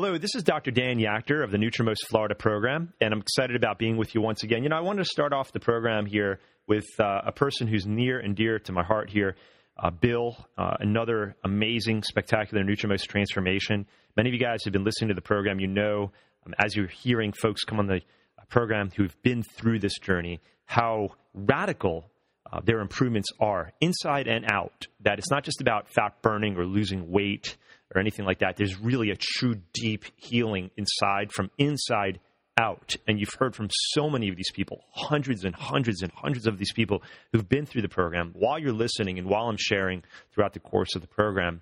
Hello, 0.00 0.16
this 0.16 0.36
is 0.36 0.44
Dr. 0.44 0.70
Dan 0.70 1.00
Yachter 1.00 1.42
of 1.42 1.50
the 1.50 1.58
Nutrimost 1.58 2.06
Florida 2.08 2.36
program, 2.36 2.92
and 3.00 3.12
I'm 3.12 3.20
excited 3.20 3.56
about 3.56 3.80
being 3.80 3.96
with 3.96 4.14
you 4.14 4.20
once 4.20 4.44
again. 4.44 4.62
You 4.62 4.68
know, 4.68 4.76
I 4.76 4.80
wanted 4.80 5.02
to 5.02 5.10
start 5.10 5.32
off 5.32 5.50
the 5.50 5.58
program 5.58 6.06
here 6.06 6.38
with 6.68 6.86
uh, 7.00 7.22
a 7.26 7.32
person 7.32 7.66
who's 7.66 7.84
near 7.84 8.20
and 8.20 8.36
dear 8.36 8.60
to 8.60 8.70
my 8.70 8.84
heart 8.84 9.10
here, 9.10 9.34
uh, 9.76 9.90
Bill, 9.90 10.36
uh, 10.56 10.76
another 10.78 11.34
amazing, 11.42 12.04
spectacular 12.04 12.62
Nutrimost 12.62 13.08
transformation. 13.08 13.88
Many 14.16 14.28
of 14.28 14.34
you 14.34 14.38
guys 14.38 14.60
have 14.62 14.72
been 14.72 14.84
listening 14.84 15.08
to 15.08 15.14
the 15.14 15.20
program. 15.20 15.58
You 15.58 15.66
know, 15.66 16.12
um, 16.46 16.54
as 16.60 16.76
you're 16.76 16.86
hearing 16.86 17.32
folks 17.32 17.64
come 17.64 17.80
on 17.80 17.88
the 17.88 17.96
uh, 17.96 18.44
program 18.48 18.92
who've 18.96 19.20
been 19.22 19.42
through 19.42 19.80
this 19.80 19.98
journey, 19.98 20.40
how 20.64 21.08
radical 21.34 22.08
uh, 22.52 22.60
their 22.64 22.78
improvements 22.78 23.30
are 23.40 23.72
inside 23.80 24.28
and 24.28 24.44
out. 24.48 24.86
That 25.00 25.18
it's 25.18 25.32
not 25.32 25.42
just 25.42 25.60
about 25.60 25.88
fat 25.88 26.22
burning 26.22 26.56
or 26.56 26.64
losing 26.64 27.10
weight 27.10 27.56
or 27.94 28.00
anything 28.00 28.24
like 28.24 28.38
that. 28.40 28.56
There's 28.56 28.78
really 28.78 29.10
a 29.10 29.16
true 29.16 29.56
deep 29.72 30.04
healing 30.16 30.70
inside 30.76 31.32
from 31.32 31.50
inside 31.58 32.18
out. 32.58 32.96
And 33.06 33.20
you've 33.20 33.34
heard 33.38 33.54
from 33.54 33.68
so 33.70 34.10
many 34.10 34.28
of 34.28 34.36
these 34.36 34.50
people, 34.52 34.82
hundreds 34.92 35.44
and 35.44 35.54
hundreds 35.54 36.02
and 36.02 36.10
hundreds 36.12 36.46
of 36.46 36.58
these 36.58 36.72
people 36.72 37.02
who've 37.32 37.48
been 37.48 37.64
through 37.66 37.82
the 37.82 37.88
program. 37.88 38.32
While 38.34 38.58
you're 38.58 38.72
listening 38.72 39.18
and 39.18 39.28
while 39.28 39.48
I'm 39.48 39.58
sharing 39.58 40.02
throughout 40.32 40.54
the 40.54 40.60
course 40.60 40.94
of 40.94 41.02
the 41.02 41.08
program, 41.08 41.60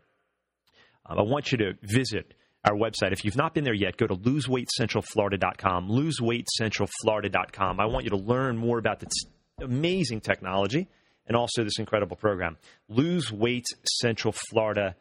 um, 1.04 1.18
I 1.18 1.22
want 1.22 1.50
you 1.52 1.58
to 1.58 1.74
visit 1.82 2.34
our 2.64 2.74
website. 2.74 3.12
If 3.12 3.24
you've 3.24 3.36
not 3.36 3.54
been 3.54 3.64
there 3.64 3.74
yet, 3.74 3.96
go 3.96 4.08
to 4.08 4.16
loseweightcentralflorida.com, 4.16 5.88
loseweightcentralflorida.com. 5.88 7.80
I 7.80 7.86
want 7.86 8.04
you 8.04 8.10
to 8.10 8.16
learn 8.16 8.56
more 8.56 8.78
about 8.78 9.00
this 9.00 9.12
amazing 9.60 10.22
technology 10.22 10.88
and 11.28 11.36
also 11.36 11.62
this 11.62 11.78
incredible 11.78 12.16
program. 12.16 12.56
Loseweightcentralflorida.com 12.90 14.94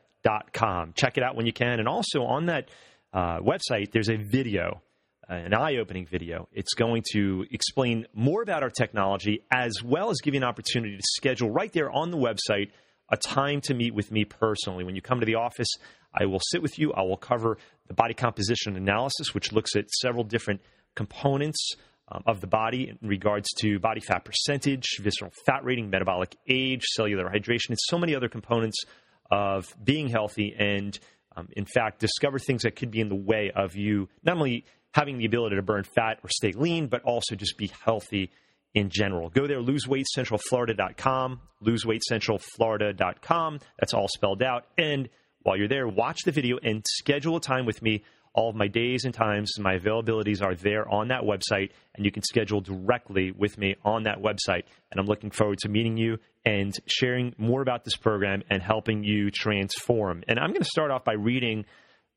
com. 0.53 0.93
Check 0.95 1.17
it 1.17 1.23
out 1.23 1.35
when 1.35 1.45
you 1.45 1.53
can. 1.53 1.79
And 1.79 1.87
also 1.87 2.23
on 2.23 2.47
that 2.47 2.69
uh, 3.13 3.39
website, 3.39 3.91
there's 3.91 4.09
a 4.09 4.17
video, 4.17 4.81
an 5.27 5.53
eye 5.53 5.77
opening 5.77 6.05
video. 6.05 6.47
It's 6.51 6.73
going 6.73 7.03
to 7.13 7.45
explain 7.51 8.07
more 8.13 8.41
about 8.41 8.63
our 8.63 8.69
technology 8.69 9.43
as 9.51 9.83
well 9.83 10.09
as 10.09 10.17
give 10.21 10.33
you 10.33 10.39
an 10.39 10.43
opportunity 10.43 10.95
to 10.95 11.03
schedule 11.15 11.49
right 11.49 11.71
there 11.71 11.91
on 11.91 12.11
the 12.11 12.17
website 12.17 12.71
a 13.09 13.17
time 13.17 13.61
to 13.61 13.73
meet 13.73 13.93
with 13.93 14.11
me 14.11 14.25
personally. 14.25 14.83
When 14.83 14.95
you 14.95 15.01
come 15.01 15.19
to 15.19 15.25
the 15.25 15.35
office, 15.35 15.69
I 16.13 16.25
will 16.25 16.41
sit 16.51 16.61
with 16.61 16.79
you. 16.79 16.91
I 16.93 17.03
will 17.03 17.17
cover 17.17 17.57
the 17.87 17.93
body 17.93 18.13
composition 18.13 18.75
analysis, 18.75 19.33
which 19.33 19.51
looks 19.51 19.75
at 19.75 19.89
several 19.91 20.23
different 20.23 20.61
components 20.95 21.73
um, 22.11 22.23
of 22.25 22.41
the 22.41 22.47
body 22.47 22.89
in 22.89 23.07
regards 23.07 23.47
to 23.59 23.79
body 23.79 24.01
fat 24.01 24.25
percentage, 24.25 24.85
visceral 25.01 25.31
fat 25.45 25.63
rating, 25.63 25.89
metabolic 25.89 26.35
age, 26.47 26.83
cellular 26.95 27.29
hydration, 27.29 27.69
and 27.69 27.79
so 27.79 27.97
many 27.97 28.15
other 28.15 28.29
components 28.29 28.83
of 29.31 29.75
being 29.83 30.07
healthy 30.07 30.55
and, 30.57 30.97
um, 31.35 31.49
in 31.53 31.65
fact, 31.65 31.99
discover 31.99 32.39
things 32.39 32.63
that 32.63 32.75
could 32.75 32.91
be 32.91 33.01
in 33.01 33.09
the 33.09 33.15
way 33.15 33.51
of 33.55 33.75
you 33.75 34.07
not 34.23 34.37
only 34.37 34.65
having 34.93 35.17
the 35.17 35.25
ability 35.25 35.55
to 35.57 35.61
burn 35.61 35.83
fat 35.83 36.19
or 36.23 36.29
stay 36.29 36.53
lean, 36.53 36.87
but 36.87 37.03
also 37.03 37.35
just 37.35 37.57
be 37.57 37.69
healthy 37.83 38.31
in 38.73 38.89
general. 38.89 39.29
Go 39.29 39.45
there, 39.47 39.59
loseweightcentralflorida.com, 39.59 41.41
loseweightcentralflorida.com. 41.63 43.59
That's 43.79 43.93
all 43.93 44.07
spelled 44.07 44.41
out. 44.43 44.67
And 44.77 45.09
while 45.41 45.57
you're 45.57 45.67
there, 45.67 45.87
watch 45.87 46.21
the 46.25 46.31
video 46.31 46.57
and 46.61 46.83
schedule 46.87 47.35
a 47.37 47.41
time 47.41 47.65
with 47.65 47.81
me 47.81 48.03
all 48.35 48.49
of 48.49 48.55
my 48.55 48.67
days 48.67 49.05
and 49.05 49.13
times, 49.13 49.53
and 49.55 49.63
my 49.63 49.77
availabilities 49.77 50.43
are 50.43 50.55
there 50.55 50.87
on 50.87 51.07
that 51.07 51.21
website, 51.21 51.71
and 51.95 52.05
you 52.05 52.11
can 52.11 52.21
schedule 52.21 52.59
directly 52.59 53.31
with 53.31 53.57
me 53.57 53.75
on 53.83 54.03
that 54.03 54.19
website. 54.19 54.63
And 54.91 54.99
I'm 54.99 55.05
looking 55.05 55.31
forward 55.31 55.59
to 55.59 55.69
meeting 55.69 55.97
you 55.97 56.17
and 56.45 56.73
sharing 56.85 57.33
more 57.37 57.61
about 57.61 57.85
this 57.85 57.95
program 57.95 58.43
and 58.49 58.61
helping 58.61 59.03
you 59.03 59.31
transform. 59.31 60.23
And 60.27 60.37
I'm 60.37 60.49
going 60.49 60.61
to 60.61 60.69
start 60.69 60.91
off 60.91 61.05
by 61.05 61.13
reading 61.13 61.65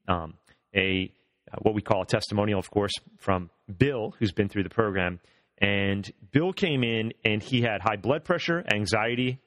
um, 0.09 0.35
a 0.75 1.13
uh, 1.51 1.57
what 1.63 1.75
we 1.75 1.81
call 1.81 2.03
a 2.03 2.07
testimonial, 2.07 2.59
of 2.59 2.71
course, 2.71 2.93
from 3.19 3.49
Bill, 3.79 4.15
who's 4.19 4.33
been 4.33 4.49
through 4.49 4.65
the 4.65 4.71
program. 4.71 5.21
And 5.57 6.11
Bill 6.31 6.53
came 6.53 6.85
in 6.85 7.13
and 7.25 7.43
he 7.43 7.63
had 7.63 7.81
high 7.81 7.97
blood 7.97 8.25
pressure, 8.25 8.63
anxiety, 8.71 9.39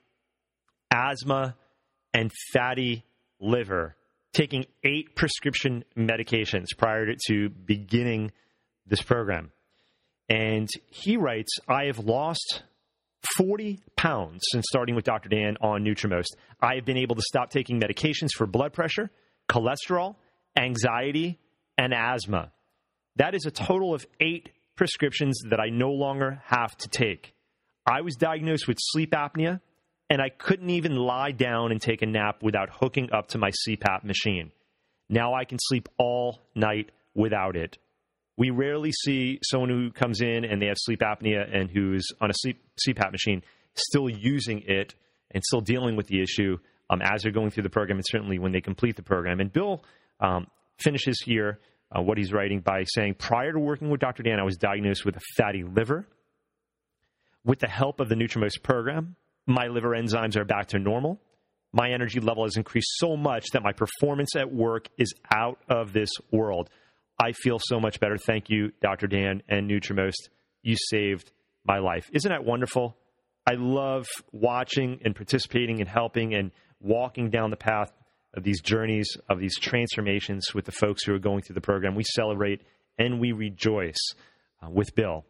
asthma, 0.90 1.56
and 2.14 2.32
fatty 2.54 3.04
liver 3.40 3.96
taking 4.34 4.66
eight 4.84 5.16
prescription 5.16 5.84
medications 5.98 6.68
prior 6.78 7.14
to 7.28 7.50
beginning 7.50 8.32
this 8.88 9.02
program. 9.02 9.52
And 10.30 10.70
he 10.90 11.18
writes, 11.18 11.52
I 11.68 11.86
have 11.86 12.00
lost 12.00 12.64
40 13.38 13.80
pounds 13.96 14.42
since 14.52 14.66
starting 14.70 14.96
with 14.96 15.06
Dr. 15.06 15.30
Dan 15.30 15.58
on 15.62 15.84
Nutrimost. 15.84 16.36
I 16.62 16.76
have 16.76 16.86
been 16.86 16.98
able 16.98 17.16
to 17.16 17.22
stop 17.22 17.50
taking 17.50 17.80
medications 17.80 18.30
for 18.36 18.48
blood 18.48 18.74
pressure, 18.74 19.12
cholesterol, 19.50 20.16
anxiety, 20.56 21.40
and 21.78 21.94
asthma. 21.94 22.52
That 23.18 23.36
is 23.36 23.46
a 23.46 23.52
total 23.52 23.94
of 23.94 24.06
eight 24.20 24.50
prescriptions 24.76 25.40
that 25.50 25.60
I 25.60 25.70
no 25.70 25.92
longer 25.92 26.42
have 26.46 26.76
to 26.78 26.90
take. 26.90 27.34
I 27.86 28.02
was 28.02 28.16
diagnosed 28.16 28.68
with 28.68 28.78
sleep 28.80 29.12
apnea 29.12 29.60
and 30.12 30.22
I 30.22 30.28
couldn't 30.28 30.70
even 30.72 30.98
lie 30.98 31.32
down 31.32 31.72
and 31.72 31.82
take 31.82 32.02
a 32.02 32.06
nap 32.06 32.44
without 32.44 32.70
hooking 32.70 33.14
up 33.14 33.30
to 33.30 33.38
my 33.38 33.50
CPAP 33.66 34.04
machine. 34.04 34.52
Now 35.08 35.34
I 35.34 35.46
can 35.46 35.58
sleep 35.58 35.88
all 35.98 36.42
night 36.54 36.92
without 37.16 37.56
it. 37.56 37.78
We 38.36 38.50
rarely 38.50 38.92
see 38.92 39.40
someone 39.42 39.70
who 39.70 39.90
comes 39.90 40.20
in 40.20 40.44
and 40.44 40.62
they 40.62 40.66
have 40.66 40.76
sleep 40.78 41.00
apnea 41.00 41.48
and 41.56 41.72
who's 41.72 42.06
on 42.20 42.30
a 42.30 42.34
sleep 42.34 42.62
CPAP 42.86 43.14
machine 43.14 43.42
still 43.76 44.10
using 44.10 44.64
it 44.68 44.96
and 45.34 45.42
still 45.46 45.62
dealing 45.62 45.96
with 45.96 46.08
the 46.08 46.22
issue 46.22 46.58
um, 46.90 47.02
as 47.02 47.24
they're 47.24 47.32
going 47.32 47.50
through 47.50 47.64
the 47.64 47.70
program 47.70 47.98
and 47.98 48.06
certainly 48.06 48.38
when 48.38 48.52
they 48.52 48.60
complete 48.60 48.98
the 48.98 49.04
program. 49.04 49.40
And 49.40 49.50
Bill 49.54 49.82
um, 50.20 50.48
finishes 50.78 51.22
here 51.24 51.60
uh, 51.90 52.02
what 52.02 52.18
he's 52.18 52.34
writing 52.34 52.60
by 52.60 52.84
saying, 52.84 53.14
prior 53.14 53.54
to 53.54 53.60
working 53.60 53.90
with 53.90 54.02
Dr. 54.02 54.24
Dan, 54.24 54.42
I 54.42 54.44
was 54.44 54.58
diagnosed 54.58 55.06
with 55.06 55.16
a 55.16 55.22
fatty 55.38 55.64
liver. 55.64 56.06
With 57.46 57.60
the 57.60 57.70
help 57.70 58.02
of 58.02 58.08
the 58.10 58.14
Nutrimost 58.14 58.62
program, 58.62 59.16
my 59.48 59.68
liver 59.68 59.90
enzymes 59.90 60.36
are 60.36 60.46
back 60.46 60.68
to 60.68 60.80
normal. 60.80 61.20
My 61.74 61.92
energy 61.92 62.20
level 62.20 62.44
has 62.44 62.58
increased 62.58 62.90
so 62.98 63.16
much 63.16 63.48
that 63.54 63.64
my 63.64 63.72
performance 63.72 64.36
at 64.36 64.54
work 64.54 64.90
is 64.98 65.14
out 65.34 65.60
of 65.70 65.94
this 65.94 66.10
world. 66.32 66.70
I 67.20 67.32
feel 67.32 67.60
so 67.62 67.80
much 67.80 68.00
better. 68.00 68.18
Thank 68.18 68.50
you, 68.50 68.72
Dr. 68.82 69.08
Dan 69.08 69.42
and 69.48 69.70
Nutrimost. 69.70 70.30
You 70.64 70.76
saved 70.90 71.32
my 71.66 71.80
life. 71.80 72.10
Isn't 72.14 72.30
that 72.30 72.44
wonderful? 72.44 72.98
I 73.48 73.54
love 73.56 74.08
watching 74.32 75.00
and 75.04 75.16
participating 75.16 75.80
and 75.80 75.90
helping 75.90 76.34
and 76.34 76.52
walking 76.80 77.30
down 77.30 77.50
the 77.50 77.58
path 77.58 77.92
of 78.34 78.44
these 78.44 78.62
journeys, 78.62 79.18
of 79.30 79.40
these 79.40 79.58
transformations 79.60 80.54
with 80.54 80.66
the 80.66 80.72
folks 80.72 81.04
who 81.04 81.14
are 81.14 81.20
going 81.20 81.42
through 81.42 81.56
the 81.56 81.62
program. 81.62 81.96
We 81.96 82.04
celebrate 82.04 82.62
and 82.98 83.20
we 83.20 83.32
rejoice 83.32 84.00
uh, 84.64 84.70
with 84.70 84.94
Bill. 84.96 85.26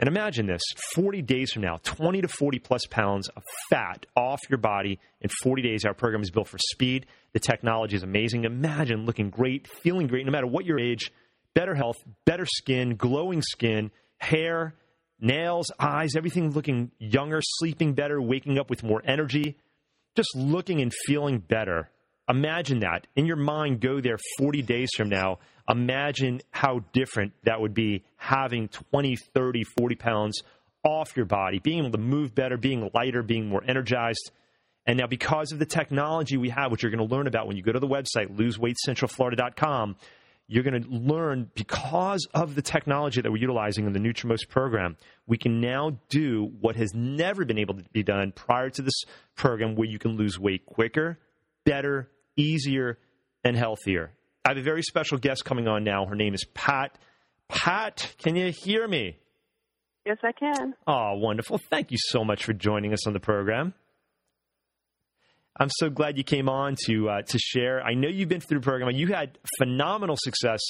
And 0.00 0.08
imagine 0.08 0.46
this 0.46 0.62
40 0.94 1.22
days 1.22 1.52
from 1.52 1.62
now, 1.62 1.78
20 1.82 2.22
to 2.22 2.28
40 2.28 2.58
plus 2.58 2.84
pounds 2.86 3.28
of 3.28 3.42
fat 3.70 4.06
off 4.16 4.40
your 4.50 4.58
body 4.58 4.98
in 5.20 5.30
40 5.42 5.62
days. 5.62 5.84
Our 5.84 5.94
program 5.94 6.22
is 6.22 6.30
built 6.30 6.48
for 6.48 6.58
speed. 6.58 7.06
The 7.32 7.38
technology 7.38 7.94
is 7.94 8.02
amazing. 8.02 8.44
Imagine 8.44 9.06
looking 9.06 9.30
great, 9.30 9.68
feeling 9.68 10.08
great, 10.08 10.26
no 10.26 10.32
matter 10.32 10.48
what 10.48 10.64
your 10.64 10.80
age, 10.80 11.12
better 11.54 11.74
health, 11.76 11.96
better 12.24 12.44
skin, 12.44 12.96
glowing 12.96 13.40
skin, 13.40 13.92
hair, 14.18 14.74
nails, 15.20 15.70
eyes, 15.78 16.16
everything 16.16 16.50
looking 16.50 16.90
younger, 16.98 17.40
sleeping 17.58 17.94
better, 17.94 18.20
waking 18.20 18.58
up 18.58 18.70
with 18.70 18.82
more 18.82 19.00
energy, 19.04 19.56
just 20.16 20.34
looking 20.34 20.80
and 20.80 20.92
feeling 21.06 21.38
better. 21.38 21.88
Imagine 22.28 22.80
that. 22.80 23.06
In 23.16 23.26
your 23.26 23.36
mind, 23.36 23.80
go 23.80 24.00
there 24.00 24.18
40 24.38 24.62
days 24.62 24.90
from 24.96 25.08
now 25.08 25.38
Imagine 25.68 26.42
how 26.50 26.80
different 26.92 27.32
that 27.44 27.60
would 27.60 27.72
be 27.72 28.04
having 28.16 28.68
20, 28.68 29.16
30, 29.16 29.64
40 29.64 29.94
pounds 29.94 30.42
off 30.84 31.16
your 31.16 31.24
body, 31.24 31.58
being 31.58 31.78
able 31.78 31.92
to 31.92 31.98
move 31.98 32.34
better, 32.34 32.58
being 32.58 32.90
lighter, 32.92 33.22
being 33.22 33.48
more 33.48 33.64
energized. 33.66 34.30
And 34.86 34.98
now, 34.98 35.06
because 35.06 35.52
of 35.52 35.58
the 35.58 35.66
technology 35.66 36.36
we 36.36 36.50
have, 36.50 36.70
which 36.70 36.82
you're 36.82 36.92
going 36.92 37.06
to 37.06 37.14
learn 37.14 37.26
about 37.26 37.46
when 37.46 37.56
you 37.56 37.62
go 37.62 37.72
to 37.72 37.80
the 37.80 37.88
website, 37.88 38.36
loseweightcentralflorida.com, 38.36 39.96
you're 40.46 40.62
going 40.62 40.82
to 40.82 40.88
learn 40.90 41.50
because 41.54 42.28
of 42.34 42.54
the 42.54 42.60
technology 42.60 43.22
that 43.22 43.30
we're 43.30 43.38
utilizing 43.38 43.86
in 43.86 43.94
the 43.94 43.98
Nutrimost 43.98 44.50
program, 44.50 44.98
we 45.26 45.38
can 45.38 45.62
now 45.62 45.96
do 46.10 46.52
what 46.60 46.76
has 46.76 46.92
never 46.92 47.46
been 47.46 47.56
able 47.56 47.76
to 47.76 47.84
be 47.94 48.02
done 48.02 48.30
prior 48.32 48.68
to 48.68 48.82
this 48.82 49.04
program, 49.34 49.74
where 49.74 49.88
you 49.88 49.98
can 49.98 50.18
lose 50.18 50.38
weight 50.38 50.66
quicker, 50.66 51.18
better, 51.64 52.10
easier, 52.36 52.98
and 53.44 53.56
healthier. 53.56 54.12
I 54.44 54.50
have 54.50 54.58
a 54.58 54.62
very 54.62 54.82
special 54.82 55.18
guest 55.18 55.44
coming 55.44 55.68
on 55.68 55.84
now. 55.84 56.06
Her 56.06 56.14
name 56.14 56.34
is 56.34 56.44
Pat. 56.54 56.98
Pat, 57.48 58.14
can 58.18 58.36
you 58.36 58.52
hear 58.52 58.86
me? 58.86 59.18
Yes, 60.06 60.18
I 60.22 60.32
can. 60.32 60.74
Oh, 60.86 61.14
wonderful. 61.16 61.58
Thank 61.70 61.90
you 61.90 61.98
so 61.98 62.24
much 62.24 62.44
for 62.44 62.52
joining 62.52 62.92
us 62.92 63.06
on 63.06 63.12
the 63.12 63.20
program. 63.20 63.72
I'm 65.56 65.70
so 65.70 65.88
glad 65.88 66.18
you 66.18 66.24
came 66.24 66.48
on 66.48 66.76
to 66.86 67.08
uh, 67.08 67.22
to 67.22 67.38
share. 67.38 67.80
I 67.82 67.94
know 67.94 68.08
you've 68.08 68.28
been 68.28 68.40
through 68.40 68.58
the 68.58 68.64
program. 68.64 68.90
You 68.90 69.06
had 69.08 69.38
phenomenal 69.58 70.16
success 70.18 70.60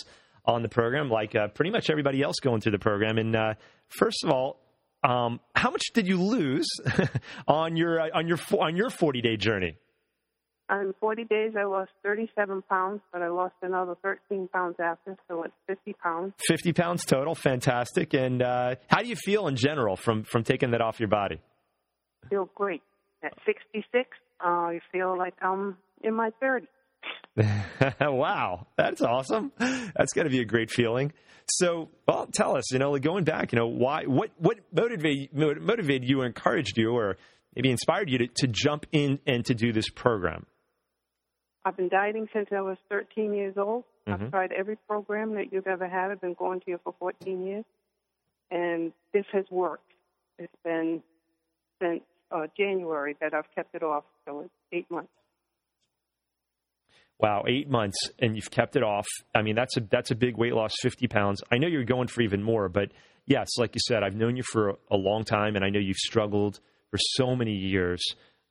on 0.44 0.62
the 0.62 0.68
program, 0.68 1.08
like 1.08 1.34
uh, 1.34 1.48
pretty 1.48 1.70
much 1.70 1.88
everybody 1.88 2.22
else 2.22 2.36
going 2.42 2.60
through 2.60 2.72
the 2.72 2.78
program. 2.78 3.16
And 3.16 3.34
uh, 3.34 3.54
first 3.88 4.22
of 4.24 4.30
all, 4.30 4.60
um, 5.02 5.40
how 5.54 5.70
much 5.70 5.82
did 5.94 6.06
you 6.06 6.20
lose 6.20 6.68
on 7.48 7.76
your 7.76 8.00
uh, 8.00 8.08
on 8.14 8.28
your 8.28 8.38
on 8.60 8.76
your 8.76 8.90
40 8.90 9.22
day 9.22 9.36
journey? 9.36 9.76
In 10.70 10.94
40 10.98 11.24
days, 11.24 11.52
I 11.58 11.64
lost 11.64 11.90
37 12.02 12.62
pounds, 12.62 13.02
but 13.12 13.20
I 13.20 13.28
lost 13.28 13.54
another 13.60 13.96
13 14.02 14.48
pounds 14.48 14.76
after, 14.82 15.16
so 15.28 15.42
it's 15.42 15.54
50 15.66 15.92
pounds. 16.02 16.32
50 16.48 16.72
pounds 16.72 17.04
total, 17.04 17.34
fantastic. 17.34 18.14
And 18.14 18.42
uh, 18.42 18.76
how 18.88 19.02
do 19.02 19.08
you 19.08 19.16
feel 19.16 19.46
in 19.46 19.56
general 19.56 19.96
from 19.96 20.24
from 20.24 20.42
taking 20.42 20.70
that 20.70 20.80
off 20.80 21.00
your 21.00 21.10
body? 21.10 21.40
I 22.24 22.28
feel 22.28 22.48
great. 22.54 22.82
At 23.22 23.34
66, 23.44 24.08
uh, 24.42 24.46
I 24.46 24.80
feel 24.90 25.16
like 25.16 25.34
I'm 25.42 25.76
in 26.02 26.14
my 26.14 26.30
30s. 26.42 26.66
wow, 28.00 28.66
that's 28.76 29.02
awesome. 29.02 29.52
That's 29.58 30.12
got 30.14 30.22
to 30.22 30.30
be 30.30 30.40
a 30.40 30.44
great 30.44 30.70
feeling. 30.70 31.12
So, 31.48 31.90
well, 32.08 32.26
tell 32.32 32.56
us, 32.56 32.72
you 32.72 32.78
know, 32.78 32.92
like 32.92 33.02
going 33.02 33.24
back, 33.24 33.52
you 33.52 33.58
know, 33.58 33.66
why, 33.66 34.04
what, 34.04 34.30
what 34.38 34.58
motivated, 34.72 35.30
motivated 35.34 36.08
you, 36.08 36.22
or 36.22 36.26
encouraged 36.26 36.78
you, 36.78 36.92
or 36.92 37.18
maybe 37.54 37.70
inspired 37.70 38.08
you 38.08 38.18
to, 38.18 38.26
to 38.28 38.46
jump 38.46 38.86
in 38.92 39.18
and 39.26 39.44
to 39.46 39.54
do 39.54 39.72
this 39.72 39.90
program? 39.90 40.46
I've 41.64 41.76
been 41.76 41.88
dieting 41.88 42.28
since 42.32 42.48
I 42.52 42.60
was 42.60 42.76
13 42.90 43.32
years 43.32 43.54
old. 43.56 43.84
Mm-hmm. 44.06 44.24
I've 44.24 44.30
tried 44.30 44.52
every 44.52 44.76
program 44.88 45.34
that 45.34 45.52
you've 45.52 45.66
ever 45.66 45.88
had. 45.88 46.10
I've 46.10 46.20
been 46.20 46.34
going 46.34 46.60
to 46.60 46.70
you 46.72 46.80
for 46.84 46.94
14 46.98 47.46
years, 47.46 47.64
and 48.50 48.92
this 49.12 49.24
has 49.32 49.44
worked. 49.50 49.90
It's 50.38 50.52
been 50.62 51.02
since 51.80 52.02
uh, 52.30 52.46
January 52.56 53.16
that 53.20 53.32
I've 53.32 53.50
kept 53.54 53.74
it 53.74 53.82
off, 53.82 54.04
so 54.26 54.40
it's 54.40 54.50
eight 54.72 54.90
months. 54.90 55.10
Wow, 57.18 57.44
eight 57.48 57.70
months, 57.70 57.96
and 58.18 58.34
you've 58.34 58.50
kept 58.50 58.76
it 58.76 58.82
off. 58.82 59.06
I 59.34 59.42
mean, 59.42 59.54
that's 59.54 59.76
a 59.76 59.80
that's 59.80 60.10
a 60.10 60.16
big 60.16 60.36
weight 60.36 60.52
loss, 60.52 60.72
fifty 60.82 61.06
pounds. 61.06 61.42
I 61.50 61.58
know 61.58 61.68
you're 61.68 61.84
going 61.84 62.08
for 62.08 62.22
even 62.22 62.42
more, 62.42 62.68
but 62.68 62.90
yes, 63.24 63.56
like 63.56 63.74
you 63.74 63.80
said, 63.86 64.02
I've 64.02 64.16
known 64.16 64.36
you 64.36 64.42
for 64.42 64.70
a, 64.70 64.74
a 64.90 64.96
long 64.96 65.24
time, 65.24 65.54
and 65.54 65.64
I 65.64 65.70
know 65.70 65.78
you've 65.78 65.96
struggled 65.96 66.58
for 66.90 66.98
so 66.98 67.36
many 67.36 67.52
years 67.52 68.02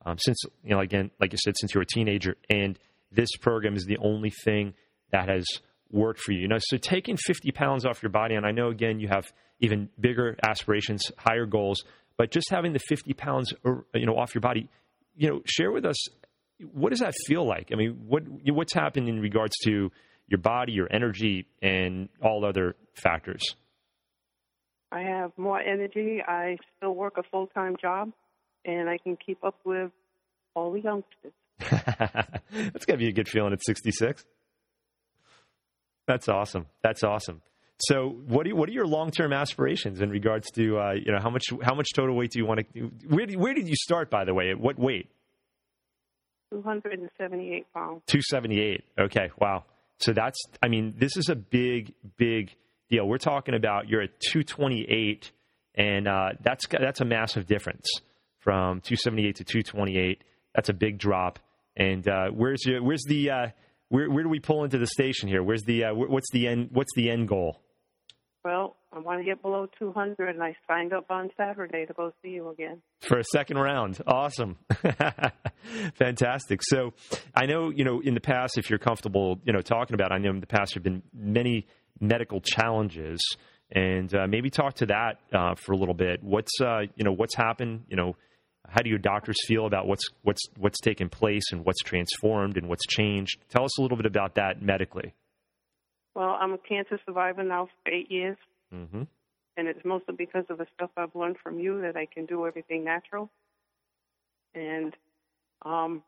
um, 0.06 0.16
since 0.18 0.38
you 0.62 0.70
know 0.70 0.80
again, 0.80 1.10
like 1.20 1.32
you 1.32 1.38
said, 1.42 1.54
since 1.58 1.74
you 1.74 1.78
were 1.78 1.82
a 1.82 1.86
teenager, 1.86 2.36
and 2.50 2.78
this 3.14 3.30
program 3.40 3.76
is 3.76 3.84
the 3.86 3.98
only 3.98 4.32
thing 4.44 4.74
that 5.10 5.28
has 5.28 5.44
worked 5.90 6.20
for 6.20 6.32
you. 6.32 6.40
You 6.40 6.48
know, 6.48 6.58
so 6.58 6.76
taking 6.76 7.16
fifty 7.16 7.52
pounds 7.52 7.86
off 7.86 8.02
your 8.02 8.10
body, 8.10 8.34
and 8.34 8.46
I 8.46 8.50
know 8.50 8.68
again 8.68 9.00
you 9.00 9.08
have 9.08 9.24
even 9.60 9.88
bigger 9.98 10.36
aspirations, 10.46 11.10
higher 11.18 11.46
goals, 11.46 11.84
but 12.16 12.30
just 12.30 12.50
having 12.50 12.72
the 12.72 12.80
fifty 12.80 13.12
pounds, 13.14 13.52
you 13.94 14.06
know, 14.06 14.16
off 14.16 14.34
your 14.34 14.42
body, 14.42 14.68
you 15.16 15.28
know, 15.28 15.42
share 15.46 15.70
with 15.70 15.84
us 15.84 15.96
what 16.72 16.90
does 16.90 17.00
that 17.00 17.14
feel 17.26 17.46
like? 17.46 17.70
I 17.72 17.76
mean, 17.76 18.04
what 18.06 18.22
what's 18.46 18.72
happened 18.72 19.08
in 19.08 19.20
regards 19.20 19.56
to 19.64 19.90
your 20.28 20.38
body, 20.38 20.72
your 20.72 20.88
energy, 20.90 21.46
and 21.62 22.08
all 22.22 22.44
other 22.44 22.76
factors? 22.94 23.56
I 24.92 25.00
have 25.00 25.32
more 25.36 25.60
energy. 25.60 26.22
I 26.26 26.58
still 26.76 26.94
work 26.94 27.14
a 27.18 27.22
full 27.30 27.48
time 27.48 27.76
job, 27.80 28.12
and 28.64 28.88
I 28.88 28.98
can 28.98 29.16
keep 29.16 29.42
up 29.44 29.58
with 29.64 29.90
all 30.54 30.72
the 30.72 30.80
youngsters. 30.80 31.32
That's 32.52 32.84
got 32.84 32.94
to 32.94 32.98
be 32.98 33.08
a 33.08 33.12
good 33.12 33.28
feeling 33.28 33.52
at 33.52 33.64
66. 33.64 34.24
That's 36.06 36.28
awesome. 36.28 36.66
That's 36.82 37.02
awesome. 37.02 37.42
So, 37.78 38.10
what, 38.26 38.44
do, 38.46 38.54
what 38.54 38.68
are 38.68 38.72
your 38.72 38.86
long 38.86 39.10
term 39.10 39.32
aspirations 39.32 40.00
in 40.00 40.10
regards 40.10 40.50
to 40.52 40.78
uh, 40.78 40.92
you 40.92 41.10
know 41.10 41.18
how 41.20 41.30
much 41.30 41.46
how 41.62 41.74
much 41.74 41.88
total 41.94 42.14
weight 42.14 42.30
do 42.30 42.38
you 42.38 42.46
want 42.46 42.60
to? 42.72 42.90
Where, 43.08 43.26
where 43.26 43.54
did 43.54 43.68
you 43.68 43.74
start, 43.76 44.10
by 44.10 44.24
the 44.24 44.32
way? 44.32 44.50
At 44.50 44.60
what 44.60 44.78
weight? 44.78 45.10
278 46.50 47.72
pounds. 47.72 48.02
278. 48.06 48.84
Okay, 48.98 49.30
wow. 49.38 49.64
So 49.98 50.12
that's, 50.12 50.38
I 50.62 50.68
mean, 50.68 50.94
this 50.98 51.16
is 51.16 51.28
a 51.28 51.34
big, 51.34 51.94
big 52.16 52.54
deal. 52.90 53.06
We're 53.06 53.18
talking 53.18 53.54
about 53.54 53.88
you're 53.88 54.02
at 54.02 54.20
228, 54.20 55.32
and 55.74 56.06
uh, 56.06 56.30
that's 56.42 56.66
that's 56.68 57.00
a 57.00 57.04
massive 57.04 57.46
difference 57.46 57.86
from 58.38 58.80
278 58.82 59.36
to 59.36 59.44
228. 59.44 60.22
That's 60.54 60.68
a 60.68 60.72
big 60.72 60.98
drop. 60.98 61.38
And 61.76 62.06
uh, 62.08 62.28
where's 62.28 62.64
your, 62.64 62.82
where's 62.82 63.04
the 63.06 63.30
uh, 63.30 63.46
where 63.88 64.10
where 64.10 64.22
do 64.22 64.28
we 64.28 64.40
pull 64.40 64.64
into 64.64 64.78
the 64.78 64.86
station 64.86 65.28
here? 65.28 65.42
Where's 65.42 65.62
the 65.62 65.84
uh, 65.84 65.94
what's 65.94 66.30
the 66.32 66.46
end 66.46 66.70
what's 66.72 66.92
the 66.94 67.10
end 67.10 67.28
goal? 67.28 67.60
Well, 68.44 68.76
I 68.92 68.98
want 68.98 69.20
to 69.20 69.24
get 69.24 69.40
below 69.40 69.66
200, 69.78 70.34
and 70.34 70.42
I 70.42 70.54
signed 70.68 70.92
up 70.92 71.06
on 71.10 71.30
Saturday 71.34 71.86
to 71.86 71.94
go 71.94 72.12
see 72.22 72.28
you 72.28 72.50
again. 72.50 72.82
For 73.00 73.18
a 73.18 73.24
second 73.24 73.56
round. 73.56 74.02
Awesome. 74.06 74.58
Fantastic. 75.94 76.60
So 76.62 76.92
I 77.34 77.46
know, 77.46 77.70
you 77.70 77.84
know, 77.84 78.00
in 78.00 78.12
the 78.12 78.20
past, 78.20 78.58
if 78.58 78.68
you're 78.68 78.78
comfortable, 78.78 79.40
you 79.44 79.52
know, 79.54 79.62
talking 79.62 79.94
about, 79.94 80.12
I 80.12 80.18
know 80.18 80.28
in 80.28 80.40
the 80.40 80.46
past 80.46 80.74
there 80.74 80.80
have 80.80 80.84
been 80.84 81.02
many 81.14 81.66
medical 82.00 82.42
challenges. 82.42 83.18
And 83.72 84.14
uh, 84.14 84.26
maybe 84.28 84.50
talk 84.50 84.74
to 84.74 84.86
that 84.86 85.20
uh, 85.32 85.54
for 85.54 85.72
a 85.72 85.76
little 85.76 85.94
bit. 85.94 86.22
What's 86.22 86.52
uh, 86.60 86.82
you 86.96 87.04
know 87.04 87.12
what's 87.12 87.34
happened? 87.34 87.84
You 87.88 87.96
know, 87.96 88.16
how 88.68 88.82
do 88.82 88.90
your 88.90 88.98
doctors 88.98 89.36
feel 89.46 89.66
about 89.66 89.86
what's 89.86 90.04
what's 90.22 90.42
what's 90.58 90.80
taken 90.80 91.08
place 91.08 91.44
and 91.52 91.64
what's 91.64 91.80
transformed 91.82 92.56
and 92.56 92.68
what's 92.68 92.86
changed? 92.86 93.38
Tell 93.48 93.64
us 93.64 93.78
a 93.78 93.82
little 93.82 93.96
bit 93.96 94.06
about 94.06 94.34
that 94.36 94.62
medically. 94.62 95.14
Well, 96.14 96.36
I'm 96.40 96.52
a 96.52 96.58
cancer 96.58 96.98
survivor 97.04 97.42
now 97.42 97.66
for 97.66 97.92
eight 97.92 98.10
years. 98.10 98.36
Mm-hmm. 98.72 99.02
And 99.56 99.68
it's 99.68 99.84
mostly 99.84 100.14
because 100.16 100.44
of 100.48 100.58
the 100.58 100.66
stuff 100.74 100.90
I've 100.96 101.14
learned 101.14 101.36
from 101.42 101.60
you 101.60 101.80
that 101.82 101.96
I 101.96 102.06
can 102.06 102.26
do 102.26 102.46
everything 102.46 102.84
natural. 102.84 103.30
And 104.54 104.94
um, 105.64 106.02